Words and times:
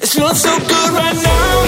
It's 0.00 0.14
feeling 0.14 0.34
so 0.34 0.58
good 0.58 0.90
right 0.92 1.14
now. 1.14 1.64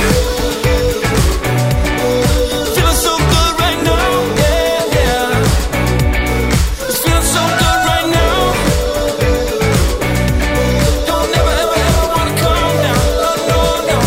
Feeling 2.75 2.95
so 2.95 3.17
good 3.17 3.55
right 3.59 3.81
now. 3.83 4.35
Yeah, 4.37 4.85
yeah. 4.97 5.45
It's 6.87 6.99
feeling 7.03 7.23
so 7.23 7.43
good 7.61 7.81
right 7.89 8.09
now. 8.13 8.53
Don't 11.07 11.31
ever, 11.37 11.55
ever, 11.63 11.79
ever 11.89 12.07
wanna 12.15 12.35
calm 12.41 12.75
down. 12.85 13.05
No, 13.49 13.65
no. 13.89 13.99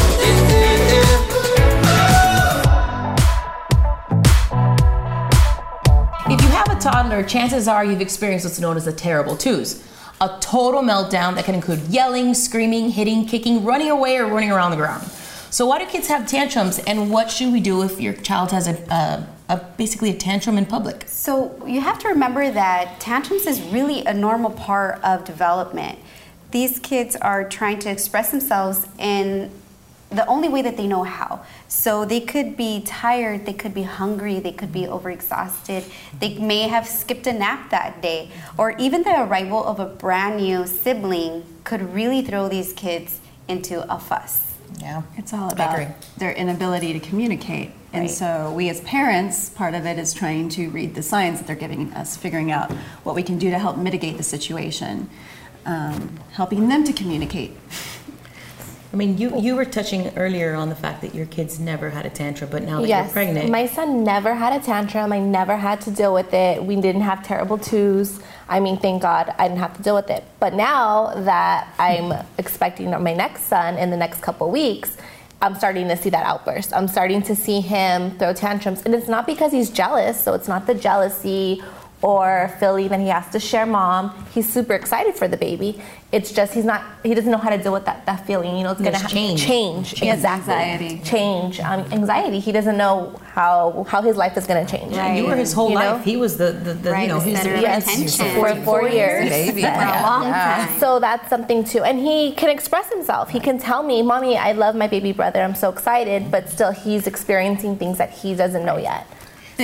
Yeah. 6.27 6.33
If 6.33 6.39
you 6.41 6.49
have 6.49 6.69
a 6.69 6.75
toddler, 6.79 7.23
chances 7.23 7.67
are 7.67 7.83
you've 7.83 8.01
experienced 8.01 8.45
what's 8.45 8.59
known 8.59 8.77
as 8.77 8.85
a 8.87 8.93
terrible 8.93 9.35
twos. 9.35 9.83
A 10.21 10.37
total 10.39 10.81
meltdown 10.81 11.35
that 11.35 11.45
can 11.45 11.55
include 11.55 11.79
yelling, 11.89 12.33
screaming, 12.35 12.91
hitting, 12.91 13.25
kicking, 13.25 13.65
running 13.65 13.89
away, 13.89 14.17
or 14.17 14.27
running 14.27 14.51
around 14.51 14.71
the 14.71 14.77
ground. 14.77 15.03
So, 15.49 15.65
why 15.65 15.79
do 15.79 15.85
kids 15.85 16.07
have 16.07 16.27
tantrums, 16.27 16.79
and 16.79 17.09
what 17.09 17.29
should 17.29 17.51
we 17.51 17.59
do 17.59 17.81
if 17.81 17.99
your 17.99 18.13
child 18.13 18.51
has 18.51 18.67
a, 18.67 19.27
a, 19.49 19.57
basically 19.77 20.11
a 20.11 20.13
tantrum 20.13 20.57
in 20.57 20.65
public? 20.65 21.03
So 21.07 21.65
you 21.67 21.81
have 21.81 21.99
to 21.99 22.07
remember 22.07 22.49
that 22.51 22.99
tantrums 22.99 23.45
is 23.45 23.61
really 23.63 24.05
a 24.05 24.13
normal 24.13 24.51
part 24.51 25.03
of 25.03 25.25
development. 25.25 25.99
These 26.51 26.79
kids 26.79 27.15
are 27.17 27.47
trying 27.47 27.79
to 27.79 27.89
express 27.89 28.31
themselves 28.31 28.87
in 28.97 29.51
the 30.11 30.25
only 30.27 30.49
way 30.49 30.61
that 30.61 30.77
they 30.77 30.87
know 30.87 31.03
how. 31.03 31.43
So 31.67 32.05
they 32.05 32.19
could 32.21 32.57
be 32.57 32.81
tired, 32.81 33.45
they 33.45 33.53
could 33.53 33.73
be 33.73 33.83
hungry, 33.83 34.39
they 34.39 34.51
could 34.51 34.71
be 34.71 34.83
overexhausted, 34.83 35.89
they 36.19 36.37
may 36.37 36.67
have 36.67 36.87
skipped 36.87 37.27
a 37.27 37.33
nap 37.33 37.69
that 37.71 38.01
day, 38.01 38.29
or 38.57 38.71
even 38.77 39.03
the 39.03 39.21
arrival 39.23 39.63
of 39.63 39.79
a 39.79 39.85
brand 39.85 40.37
new 40.37 40.67
sibling 40.67 41.43
could 41.63 41.93
really 41.93 42.21
throw 42.21 42.49
these 42.49 42.73
kids 42.73 43.19
into 43.47 43.81
a 43.91 43.97
fuss. 43.99 44.53
Yeah. 44.79 45.03
It's 45.17 45.33
all 45.33 45.51
about 45.51 45.87
their 46.17 46.31
inability 46.31 46.93
to 46.93 46.99
communicate. 46.99 47.71
And 47.93 48.03
Right. 48.03 48.09
so 48.09 48.53
we 48.55 48.69
as 48.69 48.79
parents, 48.81 49.49
part 49.49 49.73
of 49.73 49.85
it 49.85 49.99
is 49.99 50.13
trying 50.13 50.49
to 50.49 50.69
read 50.69 50.95
the 50.95 51.03
signs 51.03 51.39
that 51.39 51.47
they're 51.47 51.55
giving 51.55 51.93
us, 51.93 52.15
figuring 52.15 52.51
out 52.51 52.71
what 53.03 53.15
we 53.15 53.23
can 53.23 53.37
do 53.37 53.49
to 53.49 53.59
help 53.59 53.77
mitigate 53.77 54.17
the 54.17 54.23
situation, 54.23 55.09
um, 55.65 56.17
helping 56.33 56.69
them 56.69 56.83
to 56.85 56.93
communicate. 56.93 57.51
I 58.93 58.97
mean, 58.97 59.17
you, 59.17 59.39
you 59.39 59.55
were 59.55 59.63
touching 59.63 60.11
earlier 60.17 60.53
on 60.53 60.67
the 60.67 60.75
fact 60.75 61.01
that 61.01 61.15
your 61.15 61.25
kids 61.27 61.59
never 61.59 61.89
had 61.89 62.05
a 62.05 62.09
tantrum, 62.09 62.49
but 62.49 62.63
now 62.63 62.81
that 62.81 62.81
you're 62.81 62.89
Yes, 62.89 63.13
pregnant, 63.13 63.49
my 63.49 63.65
son 63.65 64.03
never 64.03 64.33
had 64.35 64.59
a 64.59 64.63
tantrum. 64.63 65.13
I 65.13 65.19
never 65.19 65.55
had 65.55 65.79
to 65.81 65.91
deal 65.91 66.13
with 66.13 66.33
it. 66.33 66.61
We 66.61 66.75
didn't 66.75 67.01
have 67.01 67.25
terrible 67.25 67.57
twos. 67.57 68.19
I 68.49 68.59
mean, 68.59 68.77
thank 68.77 69.01
God 69.01 69.33
I 69.37 69.47
didn't 69.47 69.59
have 69.59 69.77
to 69.77 69.83
deal 69.83 69.95
with 69.95 70.09
it. 70.09 70.25
But 70.41 70.53
now 70.55 71.13
that 71.23 71.73
I'm 71.79 72.25
expecting 72.37 72.89
my 72.91 73.13
next 73.13 73.43
son 73.43 73.77
in 73.77 73.91
the 73.91 73.97
next 73.97 74.21
couple 74.21 74.51
weeks, 74.51 74.97
I'm 75.41 75.55
starting 75.55 75.87
to 75.87 75.95
see 75.95 76.09
that 76.09 76.25
outburst. 76.25 76.73
I'm 76.73 76.89
starting 76.89 77.21
to 77.23 77.35
see 77.35 77.61
him 77.61 78.11
throw 78.17 78.33
tantrums. 78.33 78.83
And 78.83 78.93
it's 78.93 79.07
not 79.07 79.25
because 79.25 79.53
he's 79.53 79.69
jealous, 79.69 80.21
so 80.21 80.33
it's 80.33 80.49
not 80.49 80.67
the 80.67 80.75
jealousy 80.75 81.63
or 82.01 82.51
Philly, 82.59 82.87
that 82.87 82.99
he 82.99 83.07
has 83.07 83.29
to 83.29 83.39
share 83.39 83.65
mom. 83.65 84.25
He's 84.33 84.51
super 84.51 84.73
excited 84.73 85.15
for 85.15 85.27
the 85.27 85.37
baby. 85.37 85.79
It's 86.11 86.31
just 86.33 86.53
he's 86.53 86.65
not 86.65 86.83
he 87.03 87.13
doesn't 87.13 87.31
know 87.31 87.37
how 87.37 87.49
to 87.51 87.57
deal 87.57 87.71
with 87.71 87.85
that, 87.85 88.05
that 88.05 88.25
feeling. 88.27 88.57
You 88.57 88.63
know, 88.63 88.71
it's 88.71 88.81
There's 88.81 88.95
gonna 88.95 89.03
ha- 89.07 89.09
change. 89.09 89.41
change. 89.45 89.99
He 89.99 90.09
exactly. 90.09 90.53
anxiety. 90.53 90.99
Change. 91.05 91.59
Um, 91.61 91.81
anxiety. 91.93 92.39
He 92.39 92.51
doesn't 92.51 92.75
know 92.75 93.17
how 93.33 93.85
how 93.87 94.01
his 94.01 94.17
life 94.17 94.35
is 94.35 94.45
gonna 94.45 94.65
change. 94.65 94.93
Yeah, 94.93 95.13
you 95.15 95.25
were 95.25 95.35
his 95.37 95.53
whole 95.53 95.69
You 95.69 95.75
know? 95.79 95.93
life. 95.93 96.03
He 96.03 96.17
was 96.17 96.35
the, 96.37 96.51
the, 96.51 96.73
the 96.73 96.91
Right, 96.91 97.03
you 97.03 97.07
know, 97.07 97.19
the 97.19 97.25
he 97.25 97.31
was 97.31 97.39
center 97.41 97.55
of 97.55 97.61
Yes, 97.61 97.87
attention. 97.87 98.35
for 98.35 98.55
four 98.65 98.89
years. 98.89 99.29
Baby. 99.29 99.61
For 99.61 99.67
a 99.69 100.01
long 100.03 100.23
Yeah. 100.25 100.65
time. 100.67 100.79
So 100.79 100.99
that's 100.99 101.29
something 101.29 101.63
too. 101.63 101.83
And 101.83 101.97
he 101.99 102.33
can 102.33 102.49
express 102.49 102.91
himself. 102.91 103.29
He 103.29 103.39
can 103.39 103.57
tell 103.57 103.83
me, 103.83 104.01
Mommy, 104.01 104.37
I 104.37 104.51
love 104.51 104.75
my 104.75 104.87
baby 104.87 105.13
brother. 105.13 105.41
I'm 105.41 105.55
so 105.55 105.69
excited. 105.69 106.29
But 106.29 106.49
still, 106.49 106.71
he's 106.71 107.07
experiencing 107.07 107.77
things 107.77 107.99
that 107.99 108.09
he 108.09 108.35
doesn't 108.35 108.65
know 108.65 108.77
yet. 108.77 109.07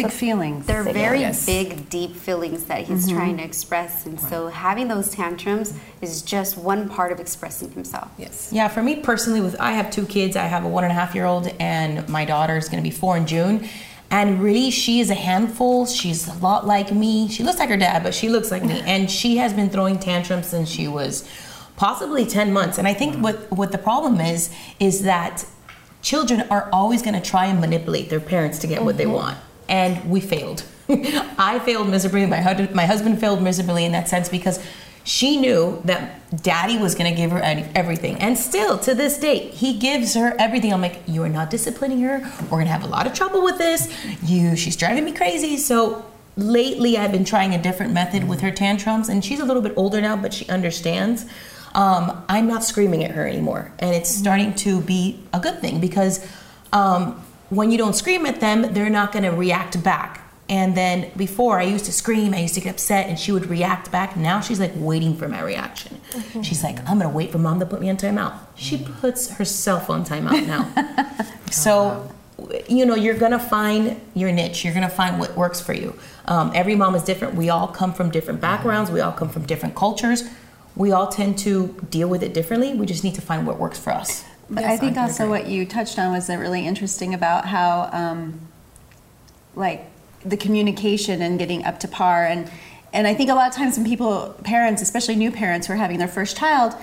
Big 0.03 0.11
feelings. 0.11 0.65
They're 0.65 0.83
very 0.83 1.21
Yes. 1.21 1.45
big, 1.45 1.89
deep 1.89 2.15
feelings 2.15 2.65
that 2.65 2.85
he's 2.85 3.05
mm-hmm. 3.05 3.17
trying 3.17 3.37
to 3.37 3.43
express. 3.43 4.05
And 4.05 4.19
so 4.19 4.47
having 4.47 4.87
those 4.87 5.09
tantrums 5.09 5.73
is 6.01 6.21
just 6.21 6.57
one 6.57 6.89
part 6.89 7.11
of 7.11 7.19
expressing 7.19 7.71
himself. 7.71 8.09
Yes. 8.17 8.49
Yeah, 8.51 8.67
for 8.67 8.81
me 8.81 8.97
personally, 8.97 9.41
with 9.41 9.55
I 9.59 9.71
have 9.71 9.91
two 9.91 10.05
kids. 10.05 10.35
I 10.35 10.43
have 10.43 10.65
a 10.65 10.67
one 10.67 10.83
and 10.83 10.91
a 10.91 10.95
half 10.95 11.15
year 11.15 11.25
old, 11.25 11.47
and 11.59 12.07
my 12.09 12.25
daughter 12.25 12.57
is 12.57 12.69
going 12.69 12.81
to 12.83 12.87
be 12.87 12.95
four 12.95 13.17
in 13.17 13.25
June. 13.25 13.67
And 14.09 14.41
really, 14.41 14.71
she 14.71 14.99
is 14.99 15.09
a 15.09 15.15
handful. 15.15 15.85
She's 15.85 16.27
a 16.27 16.33
lot 16.35 16.65
like 16.65 16.93
me. 16.93 17.27
She 17.27 17.43
looks 17.43 17.59
like 17.59 17.69
her 17.69 17.77
dad, 17.77 18.03
but 18.03 18.13
she 18.13 18.29
looks 18.29 18.51
like 18.51 18.63
me. 18.63 18.81
And 18.85 19.11
she 19.11 19.37
has 19.37 19.53
been 19.53 19.69
throwing 19.69 19.99
tantrums 19.99 20.47
since 20.47 20.69
she 20.69 20.87
was 20.87 21.27
possibly 21.75 22.25
10 22.25 22.53
months. 22.53 22.77
And 22.77 22.87
I 22.87 22.93
think 22.93 23.15
mm. 23.15 23.21
what, 23.21 23.51
what 23.51 23.71
the 23.71 23.77
problem 23.77 24.21
is, 24.21 24.49
is 24.79 25.03
that 25.03 25.45
children 26.01 26.41
are 26.49 26.69
always 26.71 27.01
going 27.01 27.21
to 27.21 27.29
try 27.29 27.47
and 27.47 27.59
manipulate 27.59 28.09
their 28.09 28.19
parents 28.19 28.59
to 28.59 28.67
get 28.67 28.83
what 28.83 28.97
they 28.97 29.03
mm-hmm. 29.03 29.13
want. 29.13 29.37
And 29.69 30.09
we 30.09 30.21
failed. 30.21 30.63
I 30.89 31.59
failed 31.65 31.89
miserably. 31.89 32.25
My, 32.25 32.69
my 32.73 32.85
husband 32.85 33.19
failed 33.19 33.41
miserably 33.41 33.85
in 33.85 33.91
that 33.91 34.07
sense 34.07 34.29
because 34.29 34.63
she 35.07 35.37
knew 35.37 35.81
that 35.85 36.43
daddy 36.43 36.77
was 36.77 36.93
going 36.93 37.09
to 37.09 37.15
give 37.15 37.31
her 37.31 37.39
everything. 37.41 38.17
And 38.17 38.37
still, 38.37 38.77
to 38.79 38.93
this 38.93 39.17
day, 39.17 39.47
he 39.47 39.79
gives 39.79 40.15
her 40.15 40.35
everything. 40.37 40.73
I'm 40.73 40.81
like, 40.81 41.01
you 41.07 41.23
are 41.23 41.29
not 41.29 41.49
disciplining 41.49 42.01
her. 42.01 42.19
We're 42.43 42.49
going 42.49 42.65
to 42.65 42.71
have 42.71 42.83
a 42.83 42.87
lot 42.87 43.07
of 43.07 43.13
trouble 43.13 43.41
with 43.41 43.57
this. 43.57 43.93
You, 44.21 44.57
she's 44.57 44.75
driving 44.75 45.05
me 45.05 45.13
crazy. 45.13 45.55
So 45.55 46.05
lately, 46.35 46.97
I've 46.97 47.13
been 47.13 47.23
trying 47.23 47.55
a 47.55 47.61
different 47.61 47.93
method 47.93 48.27
with 48.27 48.41
her 48.41 48.51
tantrums. 48.51 49.07
And 49.07 49.23
she's 49.23 49.39
a 49.39 49.45
little 49.45 49.61
bit 49.61 49.73
older 49.77 50.01
now, 50.01 50.17
but 50.17 50.33
she 50.33 50.45
understands. 50.49 51.25
Um, 51.73 52.25
I'm 52.27 52.47
not 52.47 52.65
screaming 52.65 53.05
at 53.05 53.11
her 53.11 53.25
anymore. 53.25 53.71
And 53.79 53.95
it's 53.95 54.09
starting 54.09 54.55
to 54.55 54.81
be 54.81 55.23
a 55.33 55.39
good 55.39 55.61
thing 55.61 55.79
because 55.79 56.25
um, 56.73 57.23
when 57.49 57.71
you 57.71 57.77
don't 57.77 57.93
scream 57.93 58.25
at 58.25 58.39
them, 58.39 58.73
they're 58.73 58.89
not 58.89 59.11
going 59.11 59.23
to 59.23 59.31
react 59.31 59.81
back. 59.83 60.23
And 60.49 60.75
then 60.75 61.11
before, 61.17 61.59
I 61.59 61.63
used 61.63 61.85
to 61.85 61.91
scream, 61.91 62.33
I 62.33 62.39
used 62.39 62.53
to 62.55 62.61
get 62.61 62.75
upset, 62.75 63.09
and 63.09 63.19
she 63.19 63.33
would 63.33 63.47
react 63.47 63.91
back. 63.91 64.15
Now 64.15 64.39
she's 64.39 64.59
like 64.59 64.71
waiting 64.75 65.15
for 65.15 65.27
my 65.27 65.41
reaction. 65.41 65.99
Mm-hmm. 66.11 66.41
She's 66.41 66.63
like, 66.63 66.79
I'm 66.79 66.99
going 66.99 67.09
to 67.11 67.15
wait 67.15 67.31
for 67.31 67.37
mom 67.37 67.59
to 67.59 67.65
put 67.65 67.81
me 67.81 67.89
on 67.89 67.97
timeout. 67.97 68.37
She 68.55 68.77
mm. 68.77 68.99
puts 69.01 69.31
herself 69.31 69.89
on 69.89 70.05
timeout 70.05 70.47
now. 70.47 71.25
so, 71.51 72.09
uh-huh. 72.39 72.59
you 72.69 72.85
know, 72.85 72.95
you're 72.95 73.17
going 73.17 73.33
to 73.33 73.39
find 73.39 73.99
your 74.13 74.31
niche. 74.31 74.63
You're 74.63 74.73
going 74.73 74.87
to 74.87 74.95
find 74.95 75.19
what 75.19 75.35
works 75.35 75.59
for 75.59 75.73
you. 75.73 75.99
Um, 76.25 76.51
every 76.55 76.75
mom 76.75 76.95
is 76.95 77.03
different. 77.03 77.35
We 77.35 77.49
all 77.49 77.67
come 77.67 77.93
from 77.93 78.09
different 78.09 78.39
mm-hmm. 78.39 78.55
backgrounds, 78.55 78.89
we 78.89 79.01
all 79.01 79.11
come 79.11 79.29
from 79.29 79.45
different 79.45 79.75
cultures. 79.75 80.23
We 80.77 80.91
all 80.91 81.07
tend 81.07 81.39
to 81.39 81.75
deal 81.89 82.07
with 82.07 82.21
it 82.21 82.35
differently. 82.35 82.75
We 82.75 82.85
just 82.85 83.03
need 83.03 83.15
to 83.15 83.21
find 83.21 83.47
what 83.47 83.57
works 83.57 83.79
for 83.79 83.89
us. 83.89 84.23
But 84.49 84.63
I 84.63 84.77
think 84.77 84.97
also 84.97 85.29
what 85.29 85.47
you 85.47 85.65
touched 85.65 85.99
on 85.99 86.11
was 86.11 86.27
that 86.27 86.39
really 86.39 86.65
interesting 86.65 87.13
about 87.13 87.45
how, 87.45 87.89
um, 87.91 88.47
like, 89.55 89.85
the 90.23 90.37
communication 90.37 91.21
and 91.21 91.37
getting 91.37 91.65
up 91.65 91.79
to 91.81 91.87
par. 91.87 92.25
And, 92.25 92.49
and 92.93 93.07
I 93.07 93.13
think 93.13 93.29
a 93.29 93.33
lot 93.33 93.49
of 93.49 93.55
times 93.55 93.77
when 93.77 93.85
people, 93.85 94.35
parents, 94.43 94.81
especially 94.81 95.15
new 95.15 95.31
parents 95.31 95.67
who 95.67 95.73
are 95.73 95.77
having 95.77 95.99
their 95.99 96.07
first 96.07 96.37
child, 96.37 96.75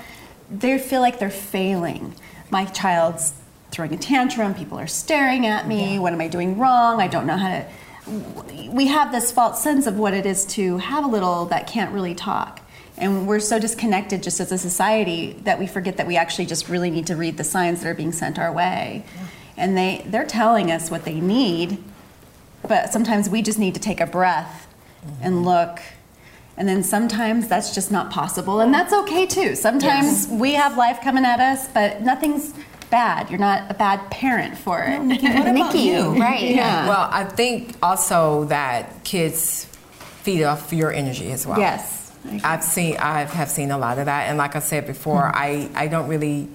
they 0.50 0.78
feel 0.78 1.00
like 1.00 1.18
they're 1.18 1.30
failing. 1.30 2.14
My 2.50 2.66
child's 2.66 3.32
throwing 3.70 3.92
a 3.94 3.96
tantrum, 3.96 4.54
people 4.54 4.78
are 4.78 4.86
staring 4.86 5.46
at 5.46 5.66
me, 5.66 5.98
what 5.98 6.12
am 6.12 6.20
I 6.20 6.28
doing 6.28 6.58
wrong? 6.58 7.00
I 7.00 7.08
don't 7.08 7.26
know 7.26 7.36
how 7.36 7.50
to. 7.50 7.66
We 8.70 8.86
have 8.88 9.10
this 9.10 9.32
false 9.32 9.62
sense 9.62 9.86
of 9.86 9.98
what 9.98 10.12
it 10.12 10.26
is 10.26 10.44
to 10.46 10.76
have 10.76 11.04
a 11.04 11.08
little 11.08 11.46
that 11.46 11.66
can't 11.66 11.90
really 11.92 12.14
talk. 12.14 12.60
And 12.96 13.26
we're 13.26 13.40
so 13.40 13.58
disconnected 13.58 14.22
just 14.22 14.38
as 14.40 14.52
a 14.52 14.58
society 14.58 15.32
that 15.42 15.58
we 15.58 15.66
forget 15.66 15.96
that 15.96 16.06
we 16.06 16.16
actually 16.16 16.46
just 16.46 16.68
really 16.68 16.90
need 16.90 17.06
to 17.08 17.16
read 17.16 17.36
the 17.36 17.44
signs 17.44 17.82
that 17.82 17.88
are 17.88 17.94
being 17.94 18.12
sent 18.12 18.38
our 18.38 18.52
way. 18.52 19.04
And 19.56 19.76
they, 19.76 20.04
they're 20.06 20.26
telling 20.26 20.70
us 20.70 20.90
what 20.90 21.04
they 21.04 21.20
need, 21.20 21.82
but 22.66 22.92
sometimes 22.92 23.28
we 23.28 23.42
just 23.42 23.58
need 23.58 23.74
to 23.74 23.80
take 23.80 24.00
a 24.00 24.06
breath 24.06 24.68
mm-hmm. 25.04 25.24
and 25.24 25.44
look. 25.44 25.80
And 26.56 26.68
then 26.68 26.84
sometimes 26.84 27.48
that's 27.48 27.74
just 27.74 27.90
not 27.90 28.12
possible, 28.12 28.60
and 28.60 28.72
that's 28.72 28.92
okay 28.92 29.26
too. 29.26 29.56
Sometimes 29.56 30.28
we 30.28 30.54
have 30.54 30.76
life 30.76 31.00
coming 31.00 31.24
at 31.24 31.40
us, 31.40 31.66
but 31.66 32.00
nothing's 32.00 32.54
bad. 32.90 33.28
You're 33.28 33.40
not 33.40 33.68
a 33.68 33.74
bad 33.74 34.08
parent 34.12 34.56
for 34.56 34.80
it. 34.84 35.02
Nikki, 35.02 35.26
what 35.26 35.46
about 35.48 35.74
you? 35.74 36.16
right? 36.20 36.42
Yeah. 36.42 36.88
Well, 36.88 37.08
I 37.10 37.24
think 37.24 37.74
also 37.82 38.44
that 38.44 39.02
kids 39.02 39.64
feed 40.22 40.44
off 40.44 40.72
your 40.72 40.92
energy 40.92 41.32
as 41.32 41.44
well. 41.44 41.58
Yes. 41.58 42.03
I've 42.42 42.64
seen 42.64 42.96
I 42.96 43.24
have 43.24 43.50
seen 43.50 43.70
a 43.70 43.78
lot 43.78 43.98
of 43.98 44.06
that, 44.06 44.28
and 44.28 44.38
like 44.38 44.56
I 44.56 44.60
said 44.60 44.86
before, 44.86 45.26
hmm. 45.28 45.36
I 45.36 45.70
I 45.74 45.88
don't 45.88 46.08
really 46.08 46.48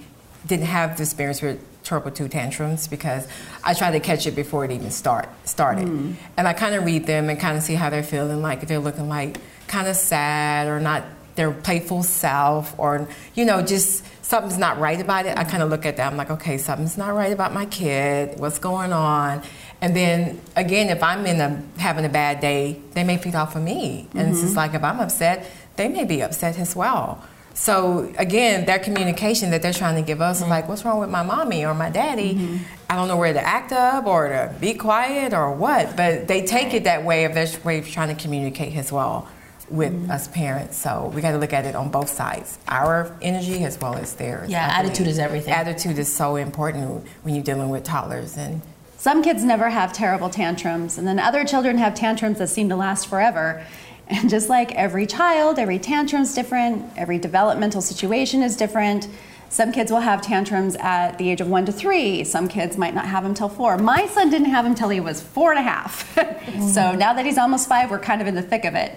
didn't 0.46 0.66
have 0.66 0.96
the 0.96 1.02
experience 1.02 1.42
with 1.42 1.60
turbo 1.82 2.10
two 2.10 2.28
tantrums 2.28 2.88
because 2.88 3.26
I 3.64 3.74
try 3.74 3.90
to 3.90 4.00
catch 4.00 4.26
it 4.26 4.32
before 4.32 4.64
it 4.64 4.70
even 4.70 4.90
start 4.90 5.28
started, 5.44 5.88
hmm. 5.88 6.12
and 6.36 6.48
I 6.48 6.52
kind 6.52 6.74
of 6.74 6.84
read 6.84 7.06
them 7.06 7.28
and 7.28 7.38
kind 7.38 7.56
of 7.56 7.62
see 7.62 7.74
how 7.74 7.90
they're 7.90 8.02
feeling, 8.02 8.42
like 8.42 8.62
if 8.62 8.68
they're 8.68 8.78
looking 8.78 9.08
like 9.08 9.38
kind 9.66 9.86
of 9.86 9.96
sad 9.96 10.66
or 10.66 10.80
not 10.80 11.04
their 11.36 11.52
playful 11.52 12.02
self, 12.02 12.74
or 12.78 13.08
you 13.34 13.44
know 13.44 13.62
just 13.62 14.04
something's 14.22 14.58
not 14.58 14.78
right 14.78 15.00
about 15.00 15.26
it. 15.26 15.36
I 15.36 15.44
kind 15.44 15.62
of 15.62 15.70
look 15.70 15.84
at 15.86 15.96
that. 15.96 16.10
I'm 16.10 16.16
like, 16.16 16.30
okay, 16.30 16.58
something's 16.58 16.96
not 16.96 17.14
right 17.14 17.32
about 17.32 17.52
my 17.52 17.66
kid. 17.66 18.38
What's 18.38 18.58
going 18.58 18.92
on? 18.92 19.42
And 19.80 19.96
then 19.96 20.40
again, 20.56 20.90
if 20.90 21.02
I'm 21.02 21.24
in 21.26 21.40
a 21.40 21.62
having 21.80 22.04
a 22.04 22.08
bad 22.08 22.40
day, 22.40 22.80
they 22.92 23.02
may 23.02 23.16
feed 23.16 23.34
off 23.34 23.56
of 23.56 23.62
me, 23.62 24.08
and 24.14 24.28
it's 24.28 24.40
just 24.40 24.50
mm-hmm. 24.50 24.56
like 24.56 24.74
if 24.74 24.84
I'm 24.84 25.00
upset, 25.00 25.50
they 25.76 25.88
may 25.88 26.04
be 26.04 26.22
upset 26.22 26.58
as 26.58 26.74
well. 26.76 27.22
So 27.54 28.12
again, 28.16 28.66
that 28.66 28.82
communication 28.84 29.50
that 29.50 29.60
they're 29.60 29.72
trying 29.72 29.96
to 29.96 30.02
give 30.02 30.20
us, 30.20 30.40
Mm-hmm. 30.40 30.50
like, 30.50 30.68
what's 30.68 30.84
wrong 30.84 30.98
with 31.00 31.10
my 31.10 31.22
mommy 31.22 31.64
or 31.64 31.74
my 31.74 31.90
daddy? 31.90 32.60
I 32.88 32.94
don't 32.96 33.08
know 33.08 33.16
where 33.16 33.32
to 33.32 33.42
act 33.42 33.72
up 33.72 34.06
or 34.06 34.28
to 34.28 34.54
be 34.60 34.74
quiet 34.74 35.32
or 35.34 35.52
what. 35.52 35.96
But 35.96 36.28
they 36.28 36.44
take 36.46 36.74
it 36.74 36.84
that 36.84 37.04
way 37.04 37.24
of 37.24 37.34
their 37.34 37.48
way 37.64 37.78
of 37.78 37.88
trying 37.88 38.14
to 38.14 38.20
communicate 38.22 38.74
as 38.76 38.90
well 38.92 39.28
with 39.68 39.92
Mm-hmm. 39.92 40.10
us 40.10 40.26
parents. 40.28 40.76
So 40.76 41.12
we 41.14 41.20
got 41.20 41.32
to 41.32 41.38
look 41.38 41.52
at 41.52 41.64
it 41.66 41.74
on 41.76 41.90
both 41.90 42.08
sides, 42.08 42.58
our 42.66 43.16
energy 43.22 43.62
as 43.64 43.78
well 43.80 43.94
as 43.96 44.14
theirs. 44.14 44.50
Yeah, 44.50 44.66
attitude 44.70 45.06
is 45.06 45.18
everything. 45.18 45.52
Attitude 45.52 45.98
is 45.98 46.12
so 46.12 46.36
important 46.36 47.04
when 47.22 47.34
you're 47.34 47.44
dealing 47.44 47.68
with 47.68 47.84
toddlers 47.84 48.36
and 48.36 48.62
Some 48.98 49.22
kids 49.22 49.44
never 49.44 49.70
have 49.70 49.92
terrible 49.92 50.28
tantrums, 50.28 50.98
and 50.98 51.06
then 51.06 51.18
other 51.18 51.44
children 51.44 51.78
have 51.78 51.94
tantrums 51.94 52.38
that 52.38 52.48
seem 52.48 52.68
to 52.68 52.76
last 52.76 53.06
forever. 53.06 53.64
And 54.10 54.28
just 54.28 54.48
like 54.48 54.72
every 54.74 55.06
child, 55.06 55.58
every 55.58 55.78
tantrum's 55.78 56.34
different, 56.34 56.84
every 56.96 57.18
developmental 57.18 57.80
situation 57.80 58.42
is 58.42 58.56
different. 58.56 59.08
Some 59.50 59.72
kids 59.72 59.90
will 59.90 60.00
have 60.00 60.22
tantrums 60.22 60.76
at 60.76 61.18
the 61.18 61.28
age 61.28 61.40
of 61.40 61.48
one 61.48 61.66
to 61.66 61.72
three. 61.72 62.22
Some 62.22 62.46
kids 62.46 62.76
might 62.76 62.94
not 62.94 63.06
have 63.06 63.24
them 63.24 63.34
till 63.34 63.48
four. 63.48 63.76
My 63.78 64.06
son 64.06 64.30
didn't 64.30 64.50
have 64.50 64.64
them 64.64 64.76
till 64.76 64.88
he 64.88 65.00
was 65.00 65.20
four 65.20 65.50
and 65.50 65.58
a 65.58 65.62
half. 65.62 66.14
so 66.14 66.22
mm. 66.22 66.98
now 66.98 67.12
that 67.12 67.24
he's 67.26 67.36
almost 67.36 67.68
five, 67.68 67.90
we're 67.90 67.98
kind 67.98 68.20
of 68.20 68.28
in 68.28 68.36
the 68.36 68.42
thick 68.42 68.64
of 68.64 68.74
it. 68.76 68.96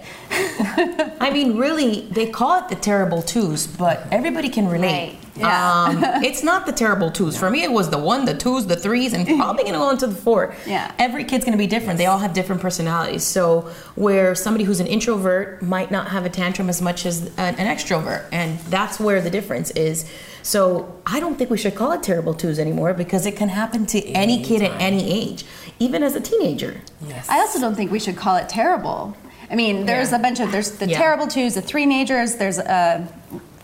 I 1.20 1.30
mean, 1.32 1.56
really, 1.56 2.02
they 2.12 2.28
call 2.28 2.60
it 2.60 2.68
the 2.68 2.76
terrible 2.76 3.20
twos, 3.20 3.66
but 3.66 4.06
everybody 4.12 4.48
can 4.48 4.68
relate. 4.68 5.14
Right. 5.14 5.23
Yeah. 5.36 5.84
Um, 5.88 6.04
it's 6.24 6.42
not 6.42 6.64
the 6.66 6.72
terrible 6.72 7.10
twos. 7.10 7.36
For 7.36 7.50
me, 7.50 7.62
it 7.64 7.72
was 7.72 7.90
the 7.90 7.98
one, 7.98 8.24
the 8.24 8.34
twos, 8.34 8.66
the 8.66 8.76
threes, 8.76 9.12
and 9.12 9.26
probably 9.38 9.64
gonna 9.64 9.78
go 9.78 9.90
into 9.90 10.06
the 10.06 10.14
four. 10.14 10.54
Yeah. 10.66 10.92
Every 10.98 11.24
kid's 11.24 11.44
gonna 11.44 11.56
be 11.56 11.66
different. 11.66 11.98
They 11.98 12.06
all 12.06 12.18
have 12.18 12.32
different 12.34 12.62
personalities. 12.62 13.24
So, 13.24 13.62
where 13.96 14.34
somebody 14.34 14.64
who's 14.64 14.80
an 14.80 14.86
introvert 14.86 15.60
might 15.62 15.90
not 15.90 16.08
have 16.08 16.24
a 16.24 16.30
tantrum 16.30 16.68
as 16.68 16.80
much 16.80 17.04
as 17.04 17.26
an, 17.36 17.54
an 17.56 17.66
extrovert, 17.76 18.24
and 18.32 18.58
that's 18.70 19.00
where 19.00 19.20
the 19.20 19.30
difference 19.30 19.70
is. 19.72 20.08
So, 20.42 21.00
I 21.06 21.20
don't 21.20 21.36
think 21.36 21.50
we 21.50 21.58
should 21.58 21.74
call 21.74 21.92
it 21.92 22.02
terrible 22.02 22.34
twos 22.34 22.58
anymore 22.58 22.94
because 22.94 23.26
it 23.26 23.36
can 23.36 23.48
happen 23.48 23.86
to 23.86 24.04
any 24.10 24.42
kid 24.42 24.62
at 24.62 24.80
any 24.80 25.10
age, 25.10 25.44
even 25.80 26.02
as 26.02 26.14
a 26.14 26.20
teenager. 26.20 26.80
yes. 27.08 27.28
I 27.28 27.38
also 27.40 27.58
don't 27.60 27.74
think 27.74 27.90
we 27.90 27.98
should 27.98 28.16
call 28.16 28.36
it 28.36 28.48
terrible. 28.48 29.16
I 29.50 29.56
mean, 29.56 29.84
there's 29.86 30.10
Yeah. 30.10 30.16
a 30.18 30.22
bunch 30.22 30.40
of 30.40 30.52
there's 30.52 30.70
the 30.72 30.88
Yeah. 30.88 30.98
terrible 30.98 31.26
twos, 31.26 31.54
the 31.54 31.60
three 31.62 31.86
majors. 31.86 32.36
There's 32.36 32.58
a 32.58 33.06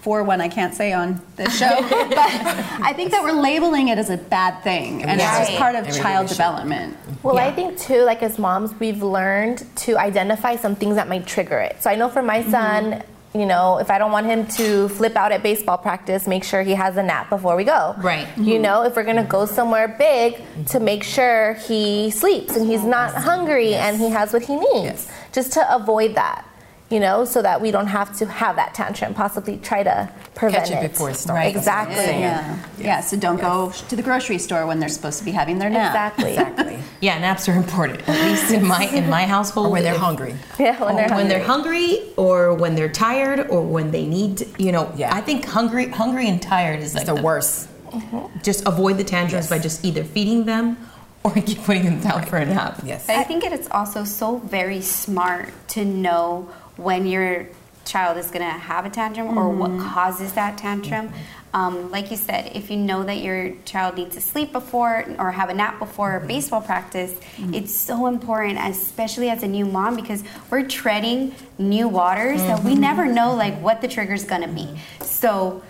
four 0.01 0.23
one 0.25 0.41
I 0.41 0.49
can't 0.49 0.75
say 0.75 0.93
on 0.93 1.21
this 1.37 1.59
show, 1.59 1.69
but 1.91 2.19
I 2.19 2.93
think 2.95 3.11
that 3.11 3.23
we're 3.23 3.33
labeling 3.41 3.89
it 3.89 3.99
as 3.99 4.11
a 4.11 4.17
bad 4.17 4.63
thing, 4.63 5.03
and 5.03 5.21
it's 5.21 5.39
just 5.39 5.59
part 5.59 5.75
of 5.75 5.85
It 5.85 5.89
really 5.89 6.01
child 6.01 6.29
should. 6.29 6.37
development. 6.37 6.97
Well, 7.23 7.39
I 7.39 7.53
think 7.53 7.79
too, 7.79 8.03
like 8.03 8.23
as 8.23 8.39
moms, 8.39 8.73
we've 8.81 9.03
learned 9.03 9.65
to 9.79 9.99
identify 9.99 10.57
some 10.57 10.75
things 10.75 10.97
that 10.97 11.09
might 11.09 11.27
trigger 11.27 11.59
it. 11.59 11.83
So 11.83 11.91
I 11.91 11.97
know 11.97 12.09
for 12.09 12.23
my 12.23 12.41
mm-hmm. 12.41 12.51
son, 12.51 13.03
you 13.35 13.47
know, 13.47 13.79
if 13.79 13.91
I 13.91 13.99
don't 13.99 14.11
want 14.11 14.27
him 14.27 14.47
to 14.59 14.89
flip 14.89 15.15
out 15.17 15.31
at 15.31 15.43
baseball 15.43 15.79
practice, 15.79 16.27
make 16.27 16.43
sure 16.43 16.63
he 16.63 16.73
has 16.73 16.97
a 16.97 17.03
nap 17.03 17.29
before 17.29 17.55
we 17.57 17.65
go. 17.65 17.95
Right. 17.99 18.27
You 18.37 18.55
mm-hmm. 18.55 18.63
know, 18.63 18.83
if 18.83 18.97
we're 18.97 19.05
gonna 19.05 19.25
go 19.25 19.47
somewhere 19.47 19.87
big, 19.87 20.37
to 20.37 20.43
mm-hmm. 20.43 20.85
make 20.85 21.03
sure 21.05 21.55
he 21.55 22.11
sleeps 22.11 22.57
and 22.57 22.67
he's 22.67 22.83
not 22.83 23.15
hungry 23.15 23.75
and 23.75 23.99
he 23.99 24.09
has 24.11 24.33
what 24.33 24.43
he 24.43 24.57
needs, 24.57 25.07
Yes. 25.07 25.13
just 25.33 25.53
to 25.53 25.75
avoid 25.75 26.17
that. 26.17 26.45
You 26.91 26.99
know, 26.99 27.25
so 27.25 27.41
that 27.41 27.61
we 27.61 27.71
don't 27.71 27.87
have 27.87 28.17
to 28.19 28.27
have 28.27 28.57
that 28.57 28.75
tantrum. 28.75 29.15
Possibly 29.15 29.59
try 29.59 29.85
to 29.85 30.11
prevent 30.35 30.67
Catch 30.67 30.85
it 30.85 30.91
before 30.91 31.11
it 31.11 31.15
starts. 31.15 31.39
Right. 31.39 31.55
Exactly. 31.55 31.97
Yeah, 32.21 32.59
yeah. 32.79 33.01
So 33.01 33.17
don't 33.17 33.41
go 33.41 33.71
to 33.89 33.95
the 33.95 34.03
grocery 34.03 34.39
store 34.39 34.67
when 34.67 34.81
they're 34.81 34.89
supposed 34.89 35.21
to 35.21 35.25
be 35.25 35.31
having 35.31 35.61
their 35.61 35.71
nap. 35.71 35.91
Exactly. 36.19 36.31
Exactly. 36.33 36.79
Yeah, 37.03 37.19
naps 37.19 37.49
are 37.49 37.55
important. 37.55 38.07
At 38.07 38.21
least 38.29 38.53
in 38.53 38.63
my 38.67 38.85
in 38.85 39.09
my 39.09 39.25
household. 39.25 39.69
or 39.69 39.71
when 39.71 39.83
they're 39.85 39.97
hungry. 39.97 40.35
Yeah, 40.59 40.85
when 40.85 40.97
they're 40.97 41.09
hungry. 41.09 41.09
when 41.09 41.09
hungry. 41.09 41.29
they're 41.29 41.47
hungry 41.47 42.03
or 42.19 42.53
when 42.55 42.75
they're 42.75 42.93
tired 42.93 43.49
or 43.49 43.63
when 43.63 43.91
they 43.91 44.05
need 44.07 44.47
you 44.59 44.71
know 44.71 44.93
Yeah. 44.97 45.15
i 45.15 45.23
think 45.23 45.47
hungry 45.47 45.89
hungry 45.89 46.29
and 46.29 46.43
tired 46.43 46.81
is 46.81 46.95
like 46.95 47.09
It's 47.09 47.17
the 47.17 47.23
worst. 47.23 47.69
Mm-hmm. 47.91 48.41
just 48.43 48.67
avoid 48.67 48.99
the 48.99 49.05
tantrums 49.05 49.45
Yes. 49.47 49.49
by 49.51 49.59
just 49.59 49.83
either 49.83 50.05
feeding 50.05 50.45
them 50.45 50.77
or 51.25 51.31
keep 51.49 51.63
putting 51.65 51.85
them 51.85 52.01
down 52.01 52.23
for 52.27 52.37
a 52.37 52.45
nap 52.45 52.81
Yes. 52.85 53.09
I 53.09 53.25
think 53.25 53.45
it 53.45 53.53
is 53.53 53.67
also 53.71 54.05
so 54.05 54.37
very 54.37 54.83
smart 54.83 55.49
to 55.69 55.87
know 55.87 56.51
when 56.81 57.07
your 57.07 57.47
child 57.85 58.17
is 58.17 58.31
going 58.31 58.45
to 58.45 58.59
have 58.59 58.87
a 58.87 58.91
tantrum 58.91 59.37
or 59.37 59.49
what 59.49 59.71
mm-hmm. 59.71 59.89
causes 59.89 60.33
that 60.35 60.57
tantrum. 60.59 61.13
Um, 61.53 61.91
like 61.91 62.13
you 62.13 62.17
said, 62.17 62.53
if 62.55 62.71
you 62.71 62.77
know 62.77 63.03
that 63.03 63.19
your 63.19 63.53
child 63.65 63.97
needs 63.97 64.15
to 64.15 64.21
sleep 64.21 64.53
before 64.53 65.05
or 65.19 65.33
have 65.33 65.51
a 65.51 65.55
nap 65.55 65.81
before 65.81 66.19
mm-hmm. 66.19 66.29
baseball 66.29 66.61
practice, 66.61 67.13
mm-hmm. 67.13 67.55
it's 67.55 67.75
so 67.75 68.07
important, 68.07 68.59
especially 68.61 69.29
as 69.29 69.43
a 69.43 69.49
new 69.49 69.67
mom, 69.67 69.97
because 69.97 70.23
we're 70.49 70.67
treading 70.67 71.35
new 71.59 71.89
waters 71.89 72.41
that 72.43 72.63
we 72.63 72.75
never 72.77 73.07
know 73.07 73.35
like 73.35 73.61
what 73.61 73.81
the 73.81 73.89
trigger 73.89 74.15
is 74.15 74.25
going 74.25 74.43
to 74.43 74.49
be. 74.49 74.69
So 75.05 75.63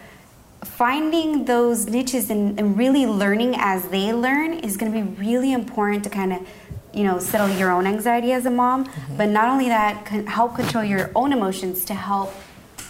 finding 0.62 1.47
those 1.47 1.87
niches 1.87 2.29
and, 2.29 2.59
and 2.59 2.77
really 2.77 3.07
learning 3.07 3.55
as 3.57 3.89
they 3.89 4.12
learn 4.12 4.53
is 4.53 4.77
going 4.77 4.93
to 4.93 5.01
be 5.01 5.07
really 5.19 5.53
important 5.53 6.05
to 6.05 6.11
kind 6.11 6.35
of 6.35 6.47
you 6.92 7.04
know 7.04 7.19
settle 7.19 7.48
your 7.48 7.70
own 7.70 7.87
anxiety 7.87 8.32
as 8.32 8.46
a 8.46 8.50
mom 8.50 8.84
mm-hmm. 8.84 9.16
but 9.16 9.28
not 9.28 9.48
only 9.48 9.69
that 9.69 10.04
can 10.06 10.26
help 10.26 10.54
control 10.54 10.84
your 10.84 11.10
own 11.14 11.32
emotions 11.32 11.84
to 11.84 11.94
help 11.94 12.32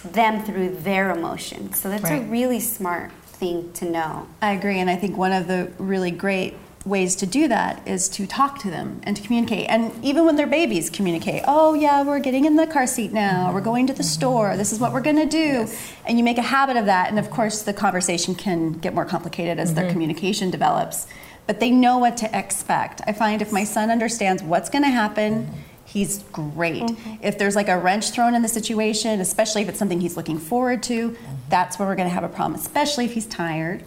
them 0.03 0.43
through 0.43 0.69
their 0.77 1.11
emotions 1.11 1.79
so 1.79 1.89
that's 1.89 2.09
a 2.09 2.21
really 2.21 2.59
smart 2.59 3.11
thing 3.41 3.71
to 3.73 3.85
know 3.85 4.27
I 4.41 4.53
agree, 4.53 4.79
and 4.79 4.89
I 4.89 4.95
think 4.95 5.17
one 5.17 5.31
of 5.31 5.47
the 5.47 5.71
really 5.77 6.11
great 6.11 6.55
ways 6.85 7.15
to 7.17 7.25
do 7.25 7.47
that 7.47 7.87
is 7.87 8.09
to 8.09 8.25
talk 8.25 8.59
to 8.59 8.69
them 8.69 9.01
and 9.03 9.15
to 9.15 9.21
communicate. 9.21 9.69
And 9.69 9.91
even 10.03 10.25
when 10.25 10.35
they're 10.35 10.47
babies, 10.47 10.89
communicate. 10.89 11.43
Oh, 11.47 11.73
yeah, 11.73 12.03
we're 12.03 12.19
getting 12.19 12.45
in 12.45 12.55
the 12.55 12.65
car 12.65 12.87
seat 12.87 13.11
now. 13.11 13.51
We're 13.51 13.59
mm-hmm. 13.59 13.65
going 13.65 13.87
to 13.87 13.93
the 13.93 14.03
store. 14.03 14.57
This 14.57 14.71
is 14.71 14.79
what 14.79 14.91
we're 14.91 15.01
going 15.01 15.17
to 15.17 15.27
do. 15.27 15.67
And 16.07 16.17
you 16.17 16.23
make 16.23 16.37
a 16.37 16.43
habit 16.43 16.77
of 16.77 16.85
that. 16.87 17.09
And 17.09 17.19
of 17.19 17.29
course, 17.29 17.61
the 17.61 17.73
conversation 17.73 18.33
can 18.33 18.73
get 18.73 18.93
more 18.93 19.05
complicated 19.05 19.59
as 19.59 19.73
their 19.73 19.85
mm-hmm. 19.85 19.93
communication 19.93 20.49
develops. 20.49 21.07
But 21.51 21.59
they 21.59 21.69
know 21.69 21.97
what 21.97 22.15
to 22.23 22.39
expect. 22.39 23.01
I 23.05 23.11
find 23.11 23.41
if 23.41 23.51
my 23.51 23.65
son 23.65 23.91
understands 23.91 24.41
what's 24.41 24.69
going 24.69 24.85
to 24.85 24.89
happen, 24.89 25.53
he's 25.83 26.23
great. 26.31 26.83
Mm-hmm. 26.83 27.15
If 27.21 27.37
there's 27.37 27.57
like 27.57 27.67
a 27.67 27.77
wrench 27.77 28.11
thrown 28.11 28.35
in 28.35 28.41
the 28.41 28.47
situation, 28.47 29.19
especially 29.19 29.61
if 29.61 29.67
it's 29.67 29.77
something 29.77 29.99
he's 29.99 30.15
looking 30.15 30.39
forward 30.39 30.81
to, 30.83 31.09
mm-hmm. 31.09 31.35
that's 31.49 31.77
where 31.77 31.89
we're 31.89 31.97
going 31.97 32.07
to 32.07 32.13
have 32.15 32.23
a 32.23 32.29
problem, 32.29 32.57
especially 32.57 33.03
if 33.03 33.11
he's 33.11 33.25
tired 33.25 33.83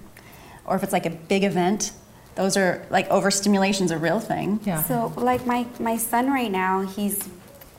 or 0.67 0.77
if 0.77 0.83
it's 0.83 0.93
like 0.93 1.07
a 1.07 1.11
big 1.11 1.43
event. 1.43 1.93
Those 2.35 2.55
are 2.59 2.85
like 2.91 3.09
overstimulation's 3.09 3.91
a 3.91 3.97
real 3.97 4.21
thing. 4.21 4.61
yeah 4.67 4.83
So, 4.83 5.15
like 5.17 5.47
my 5.47 5.67
my 5.81 5.97
son 5.97 6.31
right 6.31 6.51
now, 6.51 6.83
he's 6.83 7.31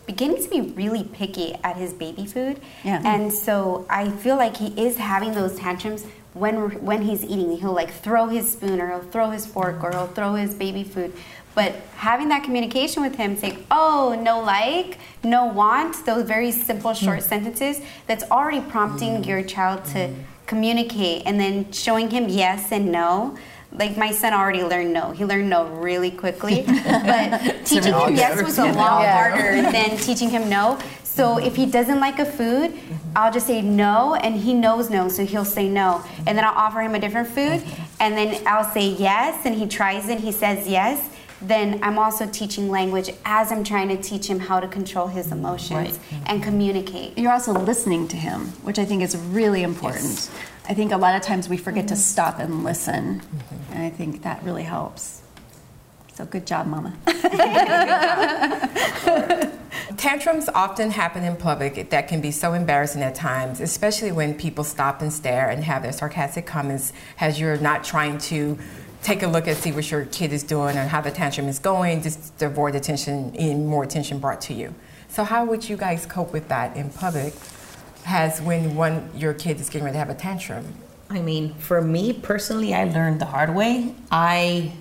beginning 0.07 0.41
to 0.41 0.49
be 0.49 0.61
really 0.61 1.03
picky 1.03 1.53
at 1.63 1.77
his 1.77 1.93
baby 1.93 2.25
food, 2.25 2.59
Yeah. 2.83 3.03
and 3.05 3.31
so 3.31 3.85
I 3.87 4.09
feel 4.09 4.35
like 4.35 4.57
he 4.57 4.69
is 4.83 4.97
having 4.97 5.33
those 5.33 5.55
tantrums 5.59 6.07
when 6.35 6.85
when 6.85 7.01
he's 7.01 7.23
eating. 7.23 7.57
He'll 7.57 7.73
like 7.73 7.91
throw 7.91 8.27
his 8.27 8.51
spoon, 8.51 8.79
or 8.79 8.87
he'll 8.89 9.11
throw 9.11 9.31
his 9.31 9.47
fork, 9.47 9.83
or 9.83 9.91
he'll 9.91 10.07
throw 10.07 10.35
his 10.35 10.53
baby 10.53 10.83
food. 10.83 11.13
But 11.55 11.73
having 11.95 12.27
that 12.29 12.43
communication 12.43 13.01
with 13.01 13.15
him, 13.15 13.35
saying, 13.35 13.65
"Oh, 13.71 14.19
no 14.21 14.41
like, 14.41 14.99
no 15.23 15.45
want," 15.45 16.05
those 16.05 16.27
very 16.27 16.51
simple 16.51 16.93
short 16.93 17.23
sentences, 17.23 17.81
that's 18.05 18.23
already 18.29 18.61
prompting 18.61 19.23
your 19.23 19.41
child 19.41 19.85
to 19.93 20.13
communicate, 20.45 21.23
and 21.25 21.39
then 21.39 21.71
showing 21.71 22.11
him 22.11 22.29
yes 22.29 22.71
and 22.71 22.91
no 22.91 23.35
like 23.77 23.97
my 23.97 24.11
son 24.11 24.33
already 24.33 24.63
learned 24.63 24.93
no. 24.93 25.11
He 25.11 25.25
learned 25.25 25.49
no 25.49 25.65
really 25.65 26.11
quickly, 26.11 26.63
but 26.67 27.65
teaching 27.65 27.93
him 27.93 28.15
yes 28.15 28.41
was 28.41 28.57
a 28.57 28.71
lot 28.71 29.05
harder 29.05 29.61
than 29.61 29.97
teaching 29.97 30.29
him 30.29 30.49
no. 30.49 30.79
So 31.03 31.37
if 31.37 31.55
he 31.55 31.65
doesn't 31.65 31.99
like 31.99 32.19
a 32.19 32.25
food, 32.25 32.73
I'll 33.15 33.31
just 33.31 33.47
say 33.47 33.61
no, 33.61 34.15
and 34.15 34.35
he 34.35 34.53
knows 34.53 34.89
no, 34.89 35.07
so 35.07 35.25
he'll 35.25 35.45
say 35.45 35.69
no, 35.69 36.03
and 36.27 36.37
then 36.37 36.43
I'll 36.43 36.57
offer 36.57 36.81
him 36.81 36.95
a 36.95 36.99
different 36.99 37.29
food, 37.29 37.63
and 37.99 38.15
then 38.17 38.45
I'll 38.45 38.69
say 38.69 38.89
yes, 38.89 39.45
and 39.45 39.55
he 39.55 39.67
tries 39.67 40.09
it, 40.09 40.19
he 40.19 40.31
says 40.31 40.67
yes. 40.67 41.09
Then 41.41 41.79
I'm 41.83 41.99
also 41.99 42.25
teaching 42.27 42.69
language 42.69 43.09
as 43.25 43.51
I'm 43.51 43.63
trying 43.63 43.89
to 43.89 44.01
teach 44.01 44.27
him 44.27 44.39
how 44.39 44.59
to 44.59 44.67
control 44.67 45.07
his 45.07 45.31
emotions 45.31 45.99
and 46.25 46.41
communicate. 46.41 47.17
You're 47.17 47.33
also 47.33 47.51
listening 47.51 48.07
to 48.07 48.17
him, 48.17 48.47
which 48.63 48.79
I 48.79 48.85
think 48.85 49.03
is 49.03 49.15
really 49.17 49.63
important. 49.63 50.29
I 50.67 50.73
think 50.73 50.91
a 50.91 50.97
lot 50.97 51.15
of 51.15 51.21
times 51.21 51.47
we 51.47 51.57
forget 51.57 51.87
to 51.89 51.93
mm-hmm. 51.93 52.01
stop 52.01 52.39
and 52.39 52.63
listen, 52.63 53.19
mm-hmm. 53.19 53.73
and 53.73 53.83
I 53.83 53.89
think 53.89 54.23
that 54.23 54.43
really 54.43 54.63
helps. 54.63 55.21
So 56.15 56.25
good 56.25 56.47
job, 56.47 56.67
Mama. 56.67 56.95
Tantrums 59.97 60.47
often 60.47 60.89
happen 60.89 61.25
in 61.25 61.35
public 61.35 61.89
that 61.89 62.07
can 62.07 62.21
be 62.21 62.31
so 62.31 62.53
embarrassing 62.53 63.01
at 63.01 63.15
times, 63.15 63.59
especially 63.59 64.13
when 64.13 64.33
people 64.33 64.63
stop 64.63 65.01
and 65.01 65.11
stare 65.11 65.49
and 65.49 65.61
have 65.65 65.83
their 65.83 65.91
sarcastic 65.91 66.45
comments 66.45 66.93
as 67.19 67.37
you're 67.37 67.57
not 67.57 67.83
trying 67.83 68.17
to 68.19 68.57
take 69.03 69.23
a 69.23 69.27
look 69.27 69.45
and 69.47 69.57
see 69.57 69.73
what 69.73 69.91
your 69.91 70.05
kid 70.05 70.31
is 70.31 70.41
doing 70.41 70.77
and 70.77 70.89
how 70.89 71.01
the 71.01 71.11
tantrum 71.11 71.49
is 71.49 71.59
going, 71.59 72.01
just 72.01 72.39
to 72.39 72.45
avoid 72.45 72.75
attention 72.75 73.35
and 73.35 73.67
more 73.67 73.83
attention 73.83 74.17
brought 74.17 74.39
to 74.39 74.53
you. 74.53 74.73
So 75.09 75.25
how 75.25 75.43
would 75.43 75.67
you 75.67 75.75
guys 75.75 76.05
cope 76.05 76.31
with 76.31 76.47
that 76.47 76.77
in 76.77 76.91
public 76.91 77.33
as 78.05 78.41
when 78.41 78.75
one 78.75 79.09
your 79.17 79.33
kid 79.33 79.59
is 79.59 79.69
getting 79.69 79.83
ready 79.83 79.95
to 79.95 79.99
have 79.99 80.09
a 80.09 80.15
tantrum? 80.15 80.75
I 81.09 81.19
mean, 81.19 81.55
for 81.55 81.81
me 81.81 82.13
personally, 82.13 82.73
I 82.73 82.85
learned 82.85 83.19
the 83.19 83.25
hard 83.25 83.53
way. 83.53 83.93
I, 84.09 84.71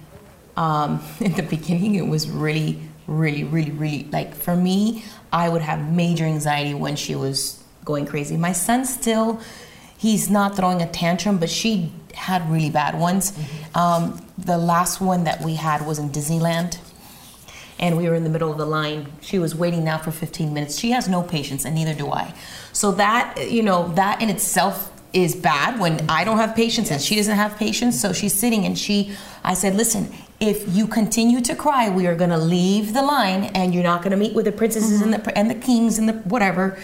um, 0.57 1.03
in 1.21 1.33
the 1.33 1.43
beginning, 1.43 1.95
it 1.95 2.07
was 2.07 2.29
really, 2.29 2.81
really, 3.07 3.45
really, 3.45 3.71
really 3.71 4.09
like 4.11 4.35
for 4.35 4.57
me, 4.57 5.05
I 5.33 5.49
would 5.49 5.63
have 5.63 5.93
major 5.93 6.25
anxiety 6.25 6.75
when 6.75 6.97
she 6.97 7.15
was 7.15 7.63
going 7.85 8.07
crazy. 8.07 8.37
My 8.37 8.53
son 8.53 8.85
still, 8.85 9.41
he's 9.99 10.31
not 10.31 10.57
throwing 10.57 10.81
a 10.81 10.91
tantrum, 10.91 11.39
but 11.39 11.51
she 11.51 11.93
had 12.15 12.49
really 12.51 12.71
bad 12.71 12.99
ones. 12.99 13.33
Um, 13.75 14.25
the 14.39 14.57
last 14.57 15.01
one 15.01 15.25
that 15.25 15.43
we 15.43 15.57
had 15.57 15.87
was 15.87 15.99
in 15.99 16.11
Disneyland 16.11 16.79
and 17.79 17.97
we 17.97 18.09
were 18.09 18.15
in 18.15 18.25
the 18.25 18.31
middle 18.31 18.51
of 18.51 18.59
the 18.59 18.67
line. 18.67 19.13
She 19.21 19.39
was 19.39 19.55
waiting 19.55 19.85
now 19.85 19.99
for 19.99 20.11
15 20.11 20.55
minutes. 20.55 20.79
She 20.79 20.93
has 20.93 21.09
no 21.09 21.23
patience, 21.23 21.65
and 21.65 21.75
neither 21.75 21.95
do 21.95 22.11
I. 22.11 22.33
So 22.73 22.93
that 22.93 23.51
you 23.51 23.63
know 23.63 23.93
that 23.95 24.23
in 24.23 24.31
itself 24.31 24.93
is 25.13 25.37
bad 25.37 25.79
when 25.79 26.05
I 26.09 26.25
don't 26.25 26.39
have 26.39 26.57
patience 26.57 26.91
and 26.91 27.01
she 27.01 27.15
doesn't 27.15 27.37
have 27.37 27.57
patience. 27.57 28.01
So 28.01 28.13
she's 28.13 28.35
sitting 28.35 28.65
and 28.65 28.77
she, 28.77 29.15
I 29.45 29.55
said, 29.55 29.77
listen, 29.77 30.13
if 30.41 30.75
you 30.75 30.87
continue 30.87 31.41
to 31.43 31.55
cry, 31.55 31.89
we 31.89 32.07
are 32.07 32.15
gonna 32.15 32.39
leave 32.39 32.93
the 32.93 33.03
line, 33.03 33.45
and 33.55 33.75
you're 33.75 33.83
not 33.83 34.03
gonna 34.03 34.17
meet 34.17 34.35
with 34.35 34.45
the 34.45 34.53
princesses 34.53 35.01
and 35.01 35.13
the 35.13 35.19
mm-hmm. 35.19 35.31
and 35.37 35.51
the 35.51 35.55
kings 35.55 35.99
and 35.99 36.09
the 36.09 36.15
whatever. 36.15 36.79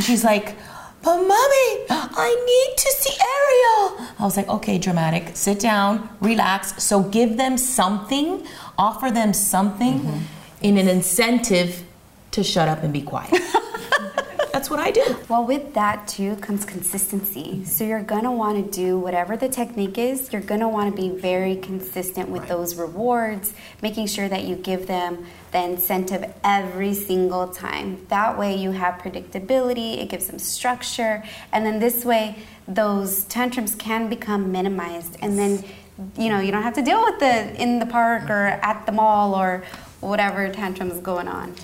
She's 0.00 0.24
like. 0.24 0.56
But 1.00 1.18
mommy, 1.18 1.86
I 1.90 2.34
need 2.44 2.76
to 2.76 2.90
see 2.90 3.14
Ariel. 3.14 4.08
I 4.18 4.24
was 4.24 4.36
like, 4.36 4.48
okay, 4.48 4.78
dramatic. 4.78 5.36
Sit 5.36 5.60
down, 5.60 6.08
relax. 6.20 6.82
So 6.82 7.04
give 7.04 7.36
them 7.36 7.56
something, 7.56 8.44
offer 8.76 9.08
them 9.08 9.32
something 9.32 10.00
mm-hmm. 10.00 10.18
in 10.60 10.76
an 10.76 10.88
incentive 10.88 11.84
to 12.32 12.42
shut 12.42 12.68
up 12.68 12.82
and 12.82 12.92
be 12.92 13.02
quiet. 13.02 13.32
That's 14.58 14.70
what 14.70 14.80
I 14.80 14.90
do. 14.90 15.16
Well, 15.28 15.44
with 15.44 15.74
that 15.74 16.08
too 16.08 16.34
comes 16.34 16.64
consistency. 16.64 17.44
Mm-hmm. 17.44 17.64
So 17.66 17.84
you're 17.84 18.02
gonna 18.02 18.32
want 18.32 18.56
to 18.56 18.68
do 18.68 18.98
whatever 18.98 19.36
the 19.36 19.48
technique 19.48 19.98
is. 19.98 20.32
You're 20.32 20.42
gonna 20.42 20.68
want 20.68 20.96
to 20.96 21.00
be 21.00 21.16
very 21.16 21.54
consistent 21.54 22.28
with 22.28 22.48
those 22.48 22.74
rewards, 22.74 23.54
making 23.82 24.08
sure 24.08 24.28
that 24.28 24.42
you 24.42 24.56
give 24.56 24.88
them 24.88 25.26
the 25.52 25.62
incentive 25.62 26.34
every 26.42 26.92
single 26.92 27.46
time. 27.46 28.04
That 28.08 28.36
way, 28.36 28.56
you 28.56 28.72
have 28.72 28.94
predictability. 29.00 30.02
It 30.02 30.08
gives 30.08 30.26
them 30.26 30.40
structure, 30.40 31.22
and 31.52 31.64
then 31.64 31.78
this 31.78 32.04
way, 32.04 32.38
those 32.66 33.26
tantrums 33.26 33.76
can 33.76 34.08
become 34.08 34.50
minimized, 34.50 35.18
and 35.22 35.38
then 35.38 35.62
you 36.16 36.30
know 36.30 36.40
you 36.40 36.50
don't 36.50 36.64
have 36.64 36.74
to 36.74 36.82
deal 36.82 37.00
with 37.04 37.20
the 37.20 37.62
in 37.62 37.78
the 37.78 37.86
park 37.86 38.28
or 38.28 38.46
at 38.46 38.86
the 38.86 38.92
mall 38.92 39.36
or 39.36 39.62
whatever 40.00 40.48
tantrums 40.48 40.98
going 40.98 41.28
on. 41.28 41.54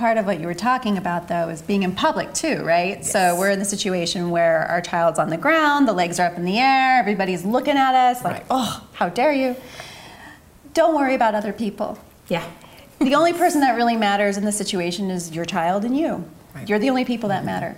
Part 0.00 0.16
of 0.16 0.24
what 0.24 0.40
you 0.40 0.46
were 0.46 0.54
talking 0.54 0.96
about, 0.96 1.28
though, 1.28 1.50
is 1.50 1.60
being 1.60 1.82
in 1.82 1.94
public 1.94 2.32
too, 2.32 2.62
right? 2.64 3.04
So 3.04 3.36
we're 3.38 3.50
in 3.50 3.58
the 3.58 3.66
situation 3.66 4.30
where 4.30 4.60
our 4.62 4.80
child's 4.80 5.18
on 5.18 5.28
the 5.28 5.36
ground, 5.36 5.86
the 5.86 5.92
legs 5.92 6.18
are 6.18 6.28
up 6.28 6.38
in 6.38 6.46
the 6.46 6.58
air, 6.58 6.98
everybody's 6.98 7.44
looking 7.44 7.76
at 7.76 7.94
us 7.94 8.24
like, 8.24 8.32
Right. 8.32 8.46
oh, 8.48 8.82
how 8.94 9.10
dare 9.10 9.34
you? 9.34 9.56
Don't 10.72 10.94
worry 10.94 11.14
about 11.14 11.34
other 11.34 11.52
people. 11.52 11.98
Yeah. 12.28 12.42
The 12.98 13.14
only 13.14 13.32
person 13.34 13.60
that 13.62 13.76
really 13.76 13.96
matters 13.96 14.36
in 14.38 14.44
the 14.46 14.52
situation 14.52 15.10
is 15.10 15.32
your 15.32 15.44
child 15.46 15.84
and 15.84 15.94
you. 15.96 16.24
Right. 16.54 16.66
You're 16.68 16.78
the 16.78 16.88
only 16.90 17.04
people 17.04 17.28
that 17.28 17.38
mm-hmm. 17.38 17.46
matter. 17.46 17.76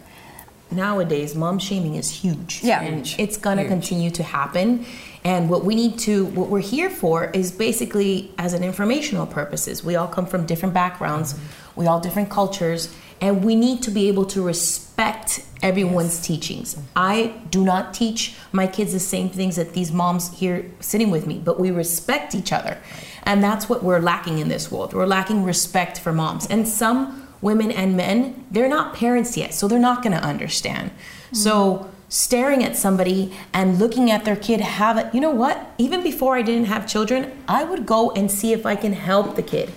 nowadays 0.71 1.35
mom 1.35 1.59
shaming 1.59 1.97
is 1.97 2.09
huge 2.09 2.61
Yeah. 2.62 2.83
and 2.83 3.05
Huge. 3.07 3.19
it's 3.19 3.37
going 3.37 3.57
to 3.59 3.64
Huge. 3.64 3.73
continue 3.73 4.11
to 4.12 4.23
happen 4.23 4.87
and 5.25 5.50
what 5.50 5.64
we 5.64 5.75
need 5.75 5.99
to 6.00 6.25
what 6.38 6.49
we're 6.49 6.61
here 6.76 6.88
for 6.91 7.31
is 7.33 7.52
basically 7.52 8.31
as 8.38 8.52
an 8.55 8.62
informational 8.64 9.26
purposes 9.26 9.85
we 9.85 9.97
all 9.97 10.09
come 10.09 10.25
from 10.26 10.47
different 10.47 10.73
backgrounds 10.75 11.35
mm-hmm. 11.35 11.62
We 11.76 11.87
all 11.87 12.00
different 12.00 12.31
cultures 12.31 12.95
and 13.21 13.45
we 13.45 13.55
need 13.55 13.83
to 13.83 13.91
be 13.91 14.09
able 14.09 14.26
to 14.26 14.43
respect 14.43 15.47
everyone's 15.62 16.21
teachings. 16.21 16.76
I 16.97 17.41
do 17.50 17.64
not 17.64 17.95
teach 17.95 18.35
my 18.50 18.67
kids 18.67 18.93
the 18.93 19.00
same 19.00 19.29
things 19.29 19.57
that 19.57 19.75
these 19.75 19.93
moms 19.93 20.38
here 20.38 20.71
sitting 20.81 21.11
with 21.11 21.26
me 21.26 21.38
but 21.38 21.59
we 21.59 21.71
respect 21.71 22.35
each 22.35 22.52
other. 22.52 22.79
And 23.25 23.43
that's 23.43 23.69
what 23.69 23.83
we're 23.83 24.00
lacking 24.00 24.38
in 24.38 24.49
this 24.49 24.71
world. 24.71 24.93
We're 24.93 25.07
lacking 25.07 25.45
respect 25.45 26.00
for 26.00 26.12
moms. 26.12 26.47
And 26.47 26.67
some 26.67 27.29
women 27.41 27.71
and 27.71 27.97
men, 27.97 28.45
they're 28.50 28.69
not 28.69 28.95
parents 28.95 29.37
yet, 29.37 29.55
so 29.55 29.69
they're 29.69 29.79
not 29.79 30.02
going 30.02 30.17
to 30.17 30.25
understand. 30.25 30.91
Hmm. 31.31 31.37
So 31.37 31.91
staring 32.09 32.62
at 32.62 32.76
somebody 32.76 33.33
and 33.52 33.79
looking 33.79 34.11
at 34.11 34.25
their 34.25 34.37
kid 34.37 34.61
have 34.61 34.99
it, 34.99 35.14
you 35.14 35.21
know 35.21 35.31
what? 35.31 35.73
Even 35.79 36.02
before 36.02 36.37
I 36.37 36.43
didn't 36.43 36.67
have 36.67 36.87
children, 36.87 37.33
I 37.49 37.64
would 37.64 37.87
go 37.87 38.11
and 38.12 38.31
see 38.31 38.52
if 38.52 38.67
I 38.67 38.76
can 38.76 38.93
help 38.93 39.37
the 39.37 39.43
kid. 39.43 39.73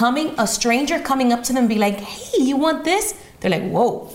Coming, 0.00 0.34
a 0.38 0.46
stranger 0.46 0.98
coming 0.98 1.30
up 1.30 1.42
to 1.42 1.52
them 1.52 1.64
and 1.64 1.68
be 1.68 1.74
like, 1.74 2.00
hey, 2.00 2.42
you 2.42 2.56
want 2.56 2.84
this? 2.84 3.12
They're 3.38 3.50
like, 3.50 3.68
whoa, 3.68 4.10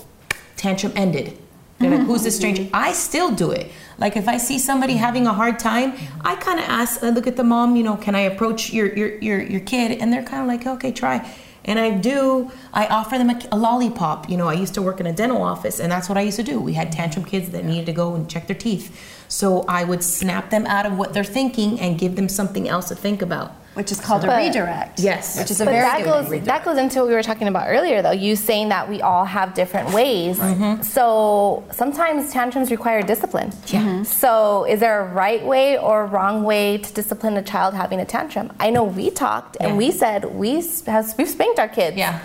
tantrum 0.56 0.92
ended. 0.96 1.38
They're 1.78 1.96
like, 1.96 2.06
who's 2.08 2.24
this 2.24 2.34
mm-hmm. 2.34 2.54
stranger? 2.54 2.70
I 2.74 2.92
still 2.92 3.30
do 3.30 3.52
it. 3.52 3.70
Like 3.96 4.16
if 4.16 4.26
I 4.26 4.36
see 4.36 4.58
somebody 4.58 4.94
having 4.94 5.28
a 5.28 5.32
hard 5.32 5.60
time, 5.60 5.94
I 6.22 6.34
kind 6.34 6.58
of 6.58 6.64
ask, 6.64 7.04
I 7.04 7.10
look 7.10 7.28
at 7.28 7.36
the 7.36 7.44
mom, 7.44 7.76
you 7.76 7.84
know, 7.84 7.96
can 7.96 8.16
I 8.16 8.22
approach 8.22 8.72
your 8.72 8.92
your 8.96 9.16
your, 9.18 9.40
your 9.40 9.60
kid? 9.60 9.98
And 10.00 10.12
they're 10.12 10.24
kind 10.24 10.42
of 10.42 10.48
like, 10.48 10.66
okay, 10.66 10.90
try. 10.90 11.32
And 11.64 11.78
I 11.78 11.90
do. 11.92 12.50
I 12.72 12.88
offer 12.88 13.16
them 13.16 13.30
a, 13.30 13.40
a 13.52 13.56
lollipop. 13.56 14.28
You 14.28 14.38
know, 14.38 14.48
I 14.48 14.54
used 14.54 14.74
to 14.74 14.82
work 14.82 14.98
in 14.98 15.06
a 15.06 15.12
dental 15.12 15.40
office, 15.40 15.78
and 15.78 15.92
that's 15.92 16.08
what 16.08 16.18
I 16.18 16.22
used 16.22 16.38
to 16.38 16.42
do. 16.42 16.60
We 16.60 16.72
had 16.72 16.90
tantrum 16.90 17.24
kids 17.24 17.50
that 17.50 17.64
needed 17.64 17.86
to 17.86 17.92
go 17.92 18.16
and 18.16 18.28
check 18.28 18.48
their 18.48 18.56
teeth, 18.56 18.90
so 19.28 19.64
I 19.68 19.84
would 19.84 20.02
snap 20.02 20.50
them 20.50 20.66
out 20.66 20.84
of 20.84 20.98
what 20.98 21.12
they're 21.12 21.22
thinking 21.38 21.78
and 21.78 21.96
give 21.96 22.16
them 22.16 22.28
something 22.28 22.68
else 22.68 22.88
to 22.88 22.96
think 22.96 23.22
about. 23.22 23.54
Which 23.76 23.92
is 23.92 24.00
called 24.00 24.24
a 24.24 24.28
redirect. 24.34 25.00
Yes. 25.00 25.38
Which 25.38 25.50
is 25.50 25.60
a 25.60 25.66
But 25.66 25.72
very 25.72 25.84
that 25.84 26.02
goes 26.02 26.44
that 26.44 26.64
goes 26.64 26.78
into 26.78 27.00
what 27.00 27.08
we 27.08 27.14
were 27.14 27.22
talking 27.22 27.46
about 27.46 27.68
earlier, 27.68 28.00
though. 28.00 28.10
You 28.26 28.34
saying 28.34 28.70
that 28.70 28.88
we 28.88 29.02
all 29.02 29.26
have 29.26 29.52
different 29.52 29.92
ways. 29.92 30.38
Mm-hmm. 30.38 30.82
So 30.82 31.62
sometimes 31.72 32.32
tantrums 32.32 32.70
require 32.70 33.02
discipline. 33.02 33.52
Yeah. 33.66 33.82
Mm-hmm. 33.82 34.04
So 34.04 34.64
is 34.64 34.80
there 34.80 35.00
a 35.02 35.12
right 35.12 35.44
way 35.44 35.76
or 35.76 36.06
wrong 36.06 36.42
way 36.42 36.78
to 36.78 36.94
discipline 36.94 37.36
a 37.36 37.42
child 37.42 37.74
having 37.74 38.00
a 38.00 38.06
tantrum? 38.06 38.50
I 38.58 38.70
know 38.70 38.82
we 38.82 39.10
talked 39.10 39.58
and 39.60 39.76
we 39.76 39.90
said 39.92 40.24
we 40.24 40.54
has 40.86 41.14
we've 41.18 41.28
spanked 41.28 41.58
our 41.58 41.68
kids. 41.68 41.98
Yeah. 41.98 42.20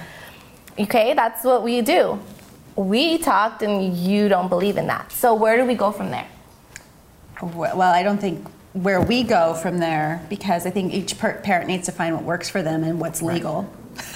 Okay, 0.79 1.13
that's 1.13 1.43
what 1.43 1.63
we 1.63 1.81
do. 1.81 2.17
We 2.77 3.17
talked 3.17 3.62
and 3.62 3.93
you 3.93 4.29
don't 4.29 4.48
believe 4.48 4.77
in 4.77 4.88
that. 4.88 5.12
So 5.12 5.34
where 5.34 5.58
do 5.58 5.65
we 5.65 5.75
go 5.75 5.91
from 5.91 6.12
there? 6.12 6.27
Well, 7.41 7.81
I 7.81 8.03
don't 8.03 8.20
think 8.20 8.48
where 8.74 9.01
we 9.01 9.24
go 9.24 9.54
from 9.54 9.80
there 9.80 10.25
because 10.30 10.66
I 10.66 10.70
think 10.70 10.94
each 10.94 11.18
per- 11.18 11.40
parent 11.42 11.68
needs 11.68 11.86
to 11.88 11.92
find 11.92 12.16
what 12.16 12.24
works 12.24 12.50
for 12.50 12.62
them 12.62 12.84
and 12.84 13.00
what's 13.00 13.22
legal. 13.22 13.72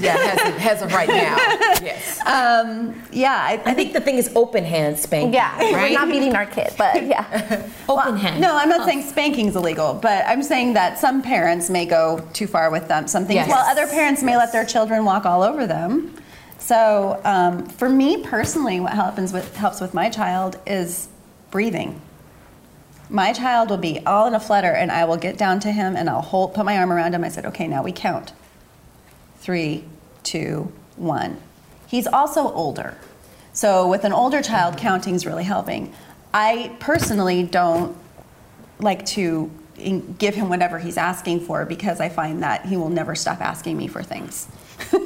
Yeah, 0.00 0.16
has 0.16 0.40
a, 0.40 0.60
has 0.60 0.82
a 0.82 0.86
right 0.88 1.08
now. 1.08 1.36
Yes. 1.82 2.20
Yeah, 3.12 3.34
I, 3.34 3.60
I 3.64 3.74
think 3.74 3.92
the 3.92 4.00
thing 4.00 4.16
is 4.16 4.30
open 4.36 4.64
hand 4.64 4.98
spanking. 4.98 5.34
Yeah, 5.34 5.56
right? 5.58 5.90
we're 5.90 5.98
not 5.98 6.08
beating 6.08 6.34
our 6.36 6.46
kid, 6.46 6.72
but 6.78 7.04
yeah. 7.04 7.68
open 7.88 8.16
hand. 8.16 8.40
No, 8.40 8.56
I'm 8.56 8.68
not 8.68 8.86
saying 8.86 9.02
spanking's 9.02 9.56
illegal, 9.56 9.94
but 9.94 10.24
I'm 10.26 10.42
saying 10.42 10.74
that 10.74 10.98
some 10.98 11.22
parents 11.22 11.68
may 11.70 11.86
go 11.86 12.20
too 12.32 12.46
far 12.46 12.70
with 12.70 12.86
them. 12.86 13.08
Some 13.08 13.24
things, 13.26 13.36
Yes. 13.36 13.48
while 13.48 13.64
other 13.64 13.86
parents 13.88 14.22
may 14.22 14.36
let 14.36 14.52
their 14.52 14.64
children 14.64 15.04
walk 15.04 15.24
all 15.26 15.42
over 15.42 15.66
them. 15.66 16.14
So, 16.58 17.20
um, 17.24 17.66
for 17.66 17.88
me 17.88 18.22
personally, 18.22 18.78
what 18.80 18.92
happens 18.92 19.32
with 19.32 19.56
helps 19.56 19.80
with 19.80 19.94
my 19.94 20.10
child 20.10 20.58
is 20.66 21.08
breathing. 21.50 22.00
My 23.10 23.32
child 23.32 23.70
will 23.70 23.78
be 23.78 24.04
all 24.04 24.26
in 24.26 24.34
a 24.34 24.40
flutter, 24.40 24.70
and 24.72 24.90
I 24.92 25.04
will 25.04 25.16
get 25.16 25.38
down 25.38 25.60
to 25.60 25.72
him 25.72 25.96
and 25.96 26.08
I'll 26.10 26.20
hold, 26.22 26.54
put 26.54 26.64
my 26.64 26.76
arm 26.78 26.92
around 26.92 27.14
him. 27.14 27.24
I 27.24 27.28
said, 27.28 27.46
"Okay, 27.46 27.66
now 27.66 27.82
we 27.82 27.92
count. 27.92 28.32
Three, 29.38 29.84
two, 30.22 30.72
one." 30.96 31.38
He's 31.86 32.06
also 32.06 32.52
older, 32.52 32.98
so 33.54 33.88
with 33.88 34.04
an 34.04 34.12
older 34.12 34.42
child, 34.42 34.76
counting's 34.76 35.24
really 35.24 35.44
helping. 35.44 35.92
I 36.34 36.76
personally 36.80 37.42
don't 37.44 37.96
like 38.78 39.06
to 39.06 39.50
give 40.18 40.34
him 40.34 40.48
whatever 40.50 40.78
he's 40.78 40.96
asking 40.98 41.40
for 41.40 41.64
because 41.64 42.00
I 42.00 42.08
find 42.10 42.42
that 42.42 42.66
he 42.66 42.76
will 42.76 42.90
never 42.90 43.14
stop 43.14 43.40
asking 43.40 43.76
me 43.78 43.86
for 43.86 44.02
things. 44.02 44.48
so, 44.90 44.98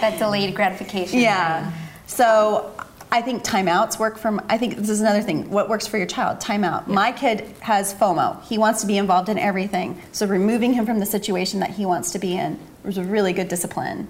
That 0.00 0.16
delayed 0.18 0.54
gratification. 0.54 1.18
yeah. 1.20 1.72
So 2.06 2.70
I 3.16 3.22
think 3.22 3.42
timeouts 3.42 3.98
work 3.98 4.18
from 4.18 4.42
I 4.50 4.58
think 4.58 4.76
this 4.76 4.90
is 4.90 5.00
another 5.00 5.22
thing. 5.22 5.48
What 5.48 5.70
works 5.70 5.86
for 5.86 5.96
your 5.96 6.06
child? 6.06 6.38
Timeout. 6.38 6.86
My 6.86 7.12
kid 7.12 7.40
has 7.60 7.94
FOMO. 7.94 8.42
He 8.44 8.58
wants 8.58 8.82
to 8.82 8.86
be 8.86 8.98
involved 8.98 9.30
in 9.30 9.38
everything. 9.38 10.02
So 10.12 10.26
removing 10.26 10.74
him 10.74 10.84
from 10.84 10.98
the 11.00 11.06
situation 11.06 11.60
that 11.60 11.70
he 11.70 11.86
wants 11.86 12.10
to 12.10 12.18
be 12.18 12.36
in 12.36 12.58
was 12.84 12.98
a 12.98 13.02
really 13.02 13.32
good 13.32 13.48
discipline. 13.48 14.08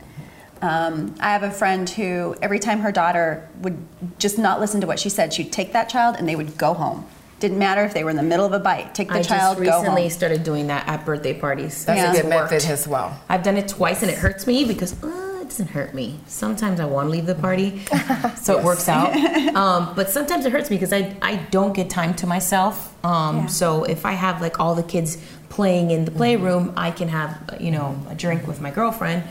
Um, 0.60 1.14
I 1.20 1.30
have 1.30 1.44
a 1.44 1.52
friend 1.52 1.88
who 1.88 2.34
every 2.42 2.58
time 2.58 2.80
her 2.80 2.90
daughter 2.90 3.48
would 3.60 3.78
just 4.18 4.40
not 4.40 4.58
listen 4.58 4.80
to 4.80 4.88
what 4.88 4.98
she 4.98 5.08
said, 5.08 5.32
she'd 5.32 5.52
take 5.52 5.72
that 5.72 5.88
child 5.88 6.16
and 6.18 6.28
they 6.28 6.34
would 6.34 6.58
go 6.58 6.74
home. 6.74 7.06
Didn't 7.38 7.60
matter 7.60 7.84
if 7.84 7.94
they 7.94 8.02
were 8.02 8.10
in 8.10 8.16
the 8.16 8.24
middle 8.24 8.44
of 8.46 8.54
a 8.54 8.58
bite. 8.58 8.92
Take 8.92 9.06
the 9.08 9.18
I 9.18 9.22
child, 9.22 9.58
just 9.58 9.70
go 9.70 9.78
recently 9.78 10.02
home. 10.02 10.10
started 10.10 10.42
doing 10.42 10.66
that 10.66 10.88
at 10.88 11.06
birthday 11.06 11.38
parties. 11.38 11.84
That's 11.84 12.00
Yeah. 12.00 12.10
a 12.12 12.22
good 12.22 12.28
method 12.28 12.64
as 12.64 12.88
well. 12.88 13.16
I've 13.28 13.44
done 13.44 13.56
it 13.56 13.68
twice 13.68 14.02
and 14.02 14.10
it 14.10 14.18
hurts 14.18 14.48
me 14.48 14.64
because 14.64 15.00
uh, 15.04 15.25
it 15.46 15.50
doesn't 15.50 15.68
hurt 15.68 15.94
me. 15.94 16.18
Sometimes 16.26 16.80
I 16.80 16.86
want 16.86 17.06
to 17.06 17.10
leave 17.10 17.26
the 17.26 17.36
party, 17.36 17.78
so 18.36 18.58
it 18.58 18.64
works 18.64 18.88
out. 18.88 19.14
Um, 19.56 19.94
but 19.94 20.10
sometimes 20.10 20.44
it 20.44 20.52
hurts 20.52 20.68
me 20.70 20.76
because 20.76 20.92
I, 20.92 21.16
I 21.22 21.36
don't 21.50 21.72
get 21.72 21.88
time 21.88 22.12
to 22.16 22.26
myself. 22.26 22.92
Um, 23.04 23.36
Yeah. 23.36 23.46
So 23.46 23.84
if 23.84 24.04
I 24.04 24.12
have 24.12 24.42
like 24.42 24.60
all 24.60 24.74
the 24.74 24.82
kids 24.82 25.16
playing 25.48 25.92
in 25.92 26.04
the 26.04 26.10
playroom, 26.10 26.74
I 26.76 26.90
can 26.90 27.08
have 27.08 27.56
you 27.58 27.70
know 27.70 27.98
a 28.10 28.14
drink 28.14 28.46
with 28.46 28.60
my 28.60 28.70
girlfriend, 28.70 29.22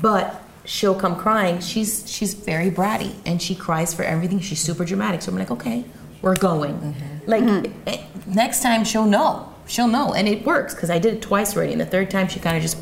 but 0.00 0.42
she'll 0.64 0.94
come 0.94 1.16
crying. 1.16 1.60
She's 1.60 2.10
she's 2.10 2.32
very 2.32 2.70
bratty 2.70 3.12
and 3.26 3.42
she 3.42 3.54
cries 3.54 3.92
for 3.92 4.02
everything. 4.02 4.40
She's 4.40 4.60
super 4.60 4.84
dramatic. 4.84 5.20
So 5.20 5.30
I'm 5.32 5.38
like, 5.38 5.50
okay, 5.50 5.84
we're 6.22 6.36
going. 6.36 6.94
Like 7.26 7.44
eh, 7.86 8.02
next 8.26 8.62
time 8.62 8.84
she'll 8.84 9.04
know. 9.06 9.52
She'll 9.66 9.88
know, 9.88 10.14
and 10.14 10.26
it 10.28 10.46
works 10.46 10.74
because 10.74 10.90
I 10.90 10.98
did 10.98 11.12
it 11.14 11.22
twice 11.22 11.54
already. 11.56 11.72
And 11.72 11.80
the 11.80 11.86
third 11.86 12.08
time 12.10 12.28
she 12.28 12.40
kind 12.40 12.56
of 12.56 12.62
just 12.62 12.78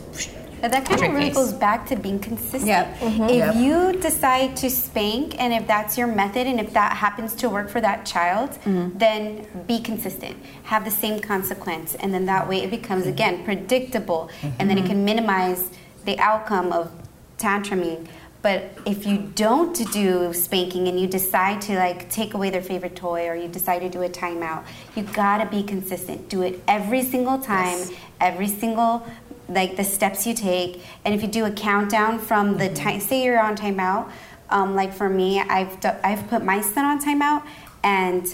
But 0.64 0.73
that 0.73 0.87
kind 0.87 1.04
of 1.04 1.12
really 1.12 1.26
face. 1.26 1.35
goes 1.35 1.52
back 1.52 1.87
to 1.88 1.97
being 1.97 2.18
consistent. 2.18 2.64
Yep. 2.64 2.87
If 2.94 3.00
mm-hmm. 3.00 3.28
Yep. 3.28 3.54
you 3.56 4.00
decide 4.00 4.56
to 4.56 4.71
spank 4.71 5.38
and 5.38 5.52
if 5.52 5.66
that's 5.66 5.99
your 5.99 6.06
method 6.06 6.47
and 6.47 6.59
if 6.59 6.73
that 6.73 6.97
happens 6.97 7.35
to 7.35 7.50
work 7.50 7.68
for 7.68 7.83
that 7.83 8.06
child, 8.06 8.49
mm-hmm. 8.49 8.97
then 8.97 9.47
be 9.66 9.78
consistent. 9.78 10.38
Have 10.62 10.87
the 10.87 10.90
same 10.90 11.21
consequence. 11.21 11.97
And 11.97 12.14
then 12.14 12.25
that 12.25 12.49
way 12.49 12.62
it 12.62 12.71
becomes, 12.71 13.02
mm-hmm. 13.02 13.12
again, 13.12 13.44
predictable. 13.44 14.30
And 14.59 14.71
then 14.71 14.78
it 14.78 14.87
can 14.87 15.04
minimize 15.04 15.68
the 16.06 16.18
outcome 16.18 16.73
of 16.73 16.90
tantruming. 17.37 18.09
But 18.44 18.76
if 18.85 19.06
you 19.06 19.33
don't 19.35 19.75
do 19.90 20.35
spanking 20.35 20.87
and 20.87 21.00
you 21.00 21.06
decide 21.06 21.62
to 21.62 21.76
like 21.76 22.11
take 22.11 22.35
away 22.35 22.50
their 22.50 22.61
favorite 22.61 22.94
toy 22.94 23.26
or 23.26 23.35
you 23.35 23.49
decide 23.49 23.78
to 23.78 23.88
do 23.88 24.02
a 24.02 24.09
timeout, 24.11 24.64
you 24.94 25.02
gotta 25.02 25.47
be 25.47 25.62
consistent. 25.62 26.28
Do 26.28 26.42
it 26.42 26.62
every 26.68 27.02
single 27.02 27.38
time, 27.38 27.78
every 28.21 28.49
single 28.49 29.06
like 29.48 29.76
the 29.76 29.84
steps 29.84 30.26
you 30.26 30.34
take. 30.34 30.82
And 31.04 31.14
if 31.14 31.22
you 31.22 31.28
do 31.28 31.44
a 31.44 31.50
countdown 31.50 32.18
from 32.18 32.58
the 32.58 32.64
mm-hmm. 32.64 32.74
time, 32.74 33.00
say 33.00 33.22
you're 33.24 33.40
on 33.40 33.56
timeout. 33.56 34.10
Um, 34.50 34.74
like 34.74 34.92
for 34.92 35.08
me, 35.08 35.40
I've 35.40 35.80
do, 35.80 35.90
I've 36.02 36.28
put 36.28 36.44
my 36.44 36.60
son 36.60 36.84
on 36.84 37.00
timeout 37.00 37.46
and 37.82 38.26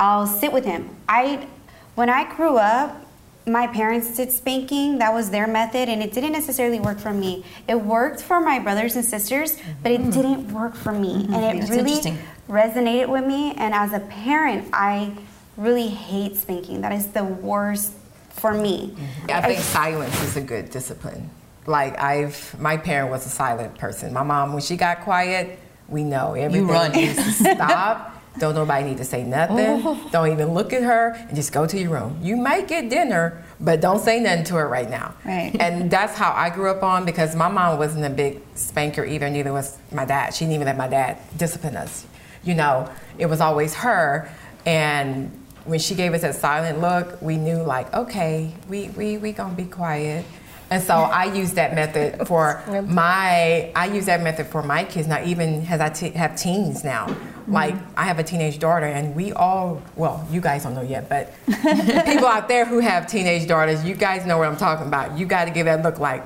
I'll 0.00 0.26
sit 0.26 0.52
with 0.52 0.64
him. 0.64 0.96
I 1.08 1.46
when 1.94 2.08
I 2.08 2.32
grew 2.34 2.56
up, 2.56 3.04
my 3.46 3.66
parents 3.66 4.16
did 4.16 4.30
spanking. 4.30 4.98
That 4.98 5.12
was 5.12 5.30
their 5.30 5.46
method, 5.46 5.88
and 5.88 6.02
it 6.02 6.12
didn't 6.12 6.32
necessarily 6.32 6.80
work 6.80 6.98
for 6.98 7.12
me. 7.12 7.44
It 7.66 7.80
worked 7.80 8.22
for 8.22 8.40
my 8.40 8.58
brothers 8.58 8.94
and 8.94 9.04
sisters, 9.04 9.56
mm-hmm. 9.56 9.72
but 9.82 9.92
it 9.92 10.10
didn't 10.10 10.52
work 10.52 10.74
for 10.74 10.92
me. 10.92 11.14
Mm-hmm. 11.14 11.34
And 11.34 11.58
it 11.58 11.60
That's 11.60 11.70
really 11.70 12.18
resonated 12.48 13.08
with 13.08 13.24
me. 13.24 13.54
And 13.56 13.74
as 13.74 13.92
a 13.92 14.00
parent, 14.00 14.68
I 14.72 15.12
really 15.56 15.88
hate 15.88 16.36
spanking. 16.36 16.82
That 16.82 16.92
is 16.92 17.08
the 17.08 17.24
worst 17.24 17.92
for 18.38 18.54
me. 18.54 18.88
Mm-hmm. 18.88 19.30
I 19.30 19.42
think 19.42 19.60
silence 19.60 20.22
is 20.22 20.36
a 20.36 20.40
good 20.40 20.70
discipline. 20.70 21.30
Like 21.66 21.98
I've, 22.00 22.58
my 22.58 22.76
parent 22.76 23.10
was 23.10 23.26
a 23.26 23.28
silent 23.28 23.76
person. 23.78 24.12
My 24.12 24.22
mom, 24.22 24.52
when 24.52 24.62
she 24.62 24.76
got 24.76 25.02
quiet, 25.02 25.58
we 25.88 26.04
know 26.04 26.34
everything 26.34 26.68
run. 26.68 26.92
needs 26.92 27.16
to 27.16 27.32
stop. 27.54 28.14
Don't 28.38 28.54
nobody 28.54 28.84
need 28.90 28.98
to 28.98 29.04
say 29.04 29.24
nothing. 29.24 29.82
Oh. 29.84 30.08
Don't 30.12 30.30
even 30.30 30.54
look 30.54 30.72
at 30.72 30.82
her 30.82 31.10
and 31.10 31.34
just 31.34 31.52
go 31.52 31.66
to 31.66 31.78
your 31.78 31.90
room. 31.90 32.18
You 32.22 32.36
might 32.36 32.68
get 32.68 32.88
dinner, 32.88 33.44
but 33.58 33.80
don't 33.80 33.98
say 33.98 34.20
nothing 34.20 34.44
to 34.44 34.54
her 34.54 34.68
right 34.68 34.88
now. 34.88 35.14
Right. 35.24 35.56
And 35.58 35.90
that's 35.90 36.16
how 36.16 36.32
I 36.32 36.50
grew 36.50 36.70
up 36.70 36.82
on 36.82 37.04
because 37.04 37.34
my 37.34 37.48
mom 37.48 37.78
wasn't 37.78 38.04
a 38.04 38.10
big 38.10 38.40
spanker 38.54 39.04
either. 39.04 39.28
Neither 39.28 39.52
was 39.52 39.76
my 39.90 40.04
dad. 40.04 40.34
She 40.34 40.44
didn't 40.44 40.54
even 40.54 40.66
let 40.66 40.76
my 40.76 40.88
dad 40.88 41.18
discipline 41.36 41.76
us. 41.76 42.06
You 42.44 42.54
know, 42.54 42.90
it 43.18 43.26
was 43.26 43.40
always 43.40 43.74
her. 43.74 44.30
And 44.64 45.37
when 45.68 45.78
she 45.78 45.94
gave 45.94 46.14
us 46.14 46.22
that 46.22 46.34
silent 46.34 46.80
look, 46.80 47.20
we 47.20 47.36
knew 47.36 47.62
like, 47.62 47.92
okay, 47.94 48.52
we 48.68 48.88
we 48.90 49.18
we 49.18 49.32
gonna 49.32 49.54
be 49.54 49.66
quiet. 49.66 50.24
And 50.70 50.82
so 50.82 50.94
I 50.94 51.24
use 51.24 51.52
that 51.54 51.74
method 51.74 52.26
for 52.26 52.62
my. 52.86 53.70
I 53.74 53.90
use 53.92 54.06
that 54.06 54.22
method 54.22 54.46
for 54.46 54.62
my 54.62 54.84
kids 54.84 55.06
now. 55.06 55.22
Even 55.22 55.66
as 55.66 55.80
I 55.80 55.90
te- 55.90 56.10
have 56.10 56.36
teens 56.36 56.84
now, 56.84 57.06
mm-hmm. 57.06 57.52
like 57.52 57.74
I 57.96 58.04
have 58.04 58.18
a 58.18 58.22
teenage 58.22 58.58
daughter, 58.58 58.86
and 58.86 59.14
we 59.14 59.32
all. 59.32 59.82
Well, 59.94 60.26
you 60.30 60.40
guys 60.40 60.64
don't 60.64 60.74
know 60.74 60.82
yet, 60.82 61.08
but 61.08 61.32
people 61.46 62.26
out 62.26 62.48
there 62.48 62.64
who 62.64 62.80
have 62.80 63.06
teenage 63.06 63.46
daughters, 63.46 63.84
you 63.84 63.94
guys 63.94 64.26
know 64.26 64.38
what 64.38 64.48
I'm 64.48 64.56
talking 64.56 64.86
about. 64.86 65.18
You 65.18 65.26
got 65.26 65.44
to 65.44 65.50
give 65.50 65.66
that 65.66 65.82
look 65.82 65.98
like 65.98 66.24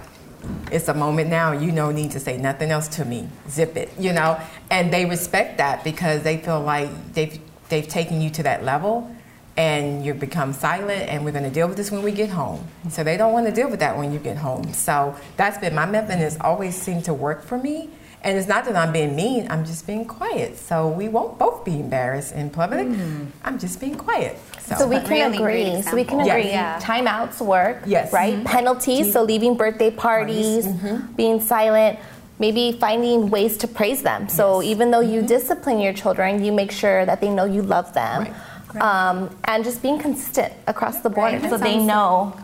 it's 0.70 0.88
a 0.88 0.94
moment 0.94 1.30
now. 1.30 1.52
You 1.52 1.72
no 1.72 1.90
need 1.90 2.12
to 2.12 2.20
say 2.20 2.36
nothing 2.36 2.70
else 2.70 2.88
to 2.88 3.04
me. 3.04 3.28
Zip 3.48 3.76
it, 3.76 3.90
you 3.98 4.12
know. 4.12 4.40
And 4.70 4.92
they 4.92 5.04
respect 5.04 5.58
that 5.58 5.84
because 5.84 6.22
they 6.22 6.38
feel 6.38 6.60
like 6.60 6.90
they've 7.14 7.40
they've 7.68 7.88
taken 7.88 8.20
you 8.20 8.30
to 8.30 8.42
that 8.42 8.64
level, 8.64 9.14
and 9.62 10.04
you 10.04 10.12
become 10.14 10.52
silent. 10.52 11.02
And 11.10 11.24
we're 11.24 11.36
going 11.38 11.48
to 11.52 11.56
deal 11.58 11.68
with 11.68 11.76
this 11.76 11.90
when 11.94 12.02
we 12.02 12.12
get 12.12 12.30
home. 12.30 12.60
So 12.90 13.04
they 13.08 13.16
don't 13.16 13.32
want 13.32 13.46
to 13.46 13.52
deal 13.52 13.70
with 13.70 13.80
that 13.80 13.96
when 13.96 14.12
you 14.12 14.18
get 14.18 14.36
home. 14.36 14.72
So 14.72 15.14
that's 15.36 15.58
been 15.58 15.74
my 15.74 15.86
method. 15.86 16.14
and 16.16 16.22
It's 16.22 16.40
always 16.40 16.74
seemed 16.86 17.04
to 17.10 17.14
work 17.14 17.44
for 17.44 17.58
me. 17.58 17.76
And 18.24 18.38
it's 18.38 18.46
not 18.54 18.64
that 18.66 18.76
I'm 18.76 18.92
being 18.92 19.14
mean. 19.16 19.48
I'm 19.50 19.64
just 19.64 19.84
being 19.86 20.04
quiet. 20.04 20.56
So 20.56 20.88
we 21.00 21.06
won't 21.08 21.38
both 21.38 21.64
be 21.64 21.74
embarrassed 21.80 22.32
in 22.40 22.50
public. 22.50 22.86
Mm-hmm. 22.86 23.26
I'm 23.46 23.58
just 23.58 23.80
being 23.80 23.96
quiet. 23.96 24.38
So, 24.60 24.76
So 24.76 24.88
we 24.88 24.98
can 25.00 25.10
really 25.10 25.38
agree. 25.38 25.82
So 25.82 25.94
we 25.96 26.04
can 26.04 26.20
example. 26.20 26.30
agree. 26.30 26.50
Yes. 26.50 26.84
Timeouts 26.84 27.40
work. 27.54 27.82
Yes. 27.84 28.12
Right. 28.12 28.34
Mm-hmm. 28.34 28.56
Penalties. 28.58 29.12
So 29.12 29.22
leaving 29.32 29.56
birthday 29.56 29.90
parties, 29.90 30.66
mm-hmm. 30.66 31.12
being 31.14 31.40
silent. 31.40 31.98
Maybe 32.38 32.72
finding 32.72 33.30
ways 33.30 33.56
to 33.58 33.68
praise 33.68 34.02
them. 34.02 34.28
So 34.28 34.62
even 34.62 34.90
though 34.90 35.04
you 35.12 35.22
discipline 35.22 35.78
your 35.78 35.92
children, 35.92 36.44
you 36.44 36.50
make 36.50 36.72
sure 36.72 37.06
that 37.06 37.20
they 37.20 37.30
know 37.30 37.44
you 37.44 37.62
love 37.62 37.92
them, 37.94 38.34
um, 38.80 39.34
and 39.44 39.64
just 39.64 39.82
being 39.82 39.98
consistent 39.98 40.52
across 40.66 41.00
the 41.00 41.10
board, 41.10 41.34
Right, 41.34 41.50
so 41.50 41.58
they 41.58 41.78
know. 41.78 42.34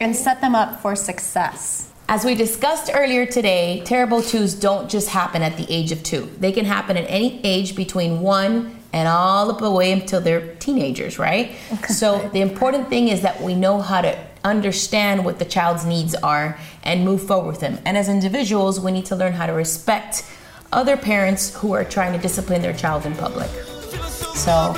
and 0.00 0.14
set 0.16 0.40
them 0.40 0.54
up 0.54 0.80
for 0.80 0.96
success. 0.96 1.90
As 2.08 2.24
we 2.24 2.34
discussed 2.34 2.90
earlier 2.92 3.24
today, 3.24 3.82
terrible 3.86 4.22
twos 4.22 4.54
don't 4.54 4.90
just 4.90 5.08
happen 5.08 5.40
at 5.42 5.56
the 5.56 5.66
age 5.72 5.92
of 5.92 6.02
two. 6.02 6.30
They 6.38 6.52
can 6.52 6.64
happen 6.64 6.96
at 6.96 7.04
any 7.08 7.40
age 7.44 7.74
between 7.74 8.20
one 8.20 8.76
and 8.92 9.08
all 9.08 9.50
the 9.54 9.70
way 9.70 9.92
until 9.92 10.20
they're 10.20 10.54
teenagers, 10.56 11.18
right? 11.18 11.54
So 11.88 12.28
the 12.34 12.42
important 12.42 12.88
thing 12.90 13.08
is 13.08 13.22
that 13.22 13.40
we 13.40 13.54
know 13.54 13.80
how 13.80 14.02
to 14.02 14.18
understand 14.44 15.24
what 15.24 15.38
the 15.38 15.46
child's 15.46 15.86
needs 15.86 16.14
are 16.16 16.58
and 16.82 17.02
move 17.04 17.26
forward 17.26 17.46
with 17.52 17.60
them. 17.60 17.78
And 17.86 17.96
as 17.96 18.08
individuals, 18.10 18.78
we 18.80 18.92
need 18.92 19.06
to 19.06 19.16
learn 19.16 19.32
how 19.32 19.46
to 19.46 19.52
respect 19.54 20.24
other 20.72 20.96
parents 20.98 21.54
who 21.54 21.72
are 21.72 21.84
trying 21.84 22.12
to 22.12 22.18
discipline 22.18 22.60
their 22.60 22.74
child 22.74 23.06
in 23.06 23.14
public. 23.14 23.48
So, 24.34 24.74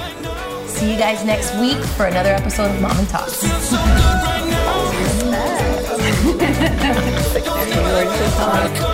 see 0.74 0.92
you 0.92 0.98
guys 0.98 1.24
next 1.24 1.54
week 1.60 1.78
for 1.96 2.06
another 2.06 2.30
episode 2.30 2.70
of 2.74 2.80
Mom 2.80 2.98
and 2.98 3.08
Talks. 3.08 3.44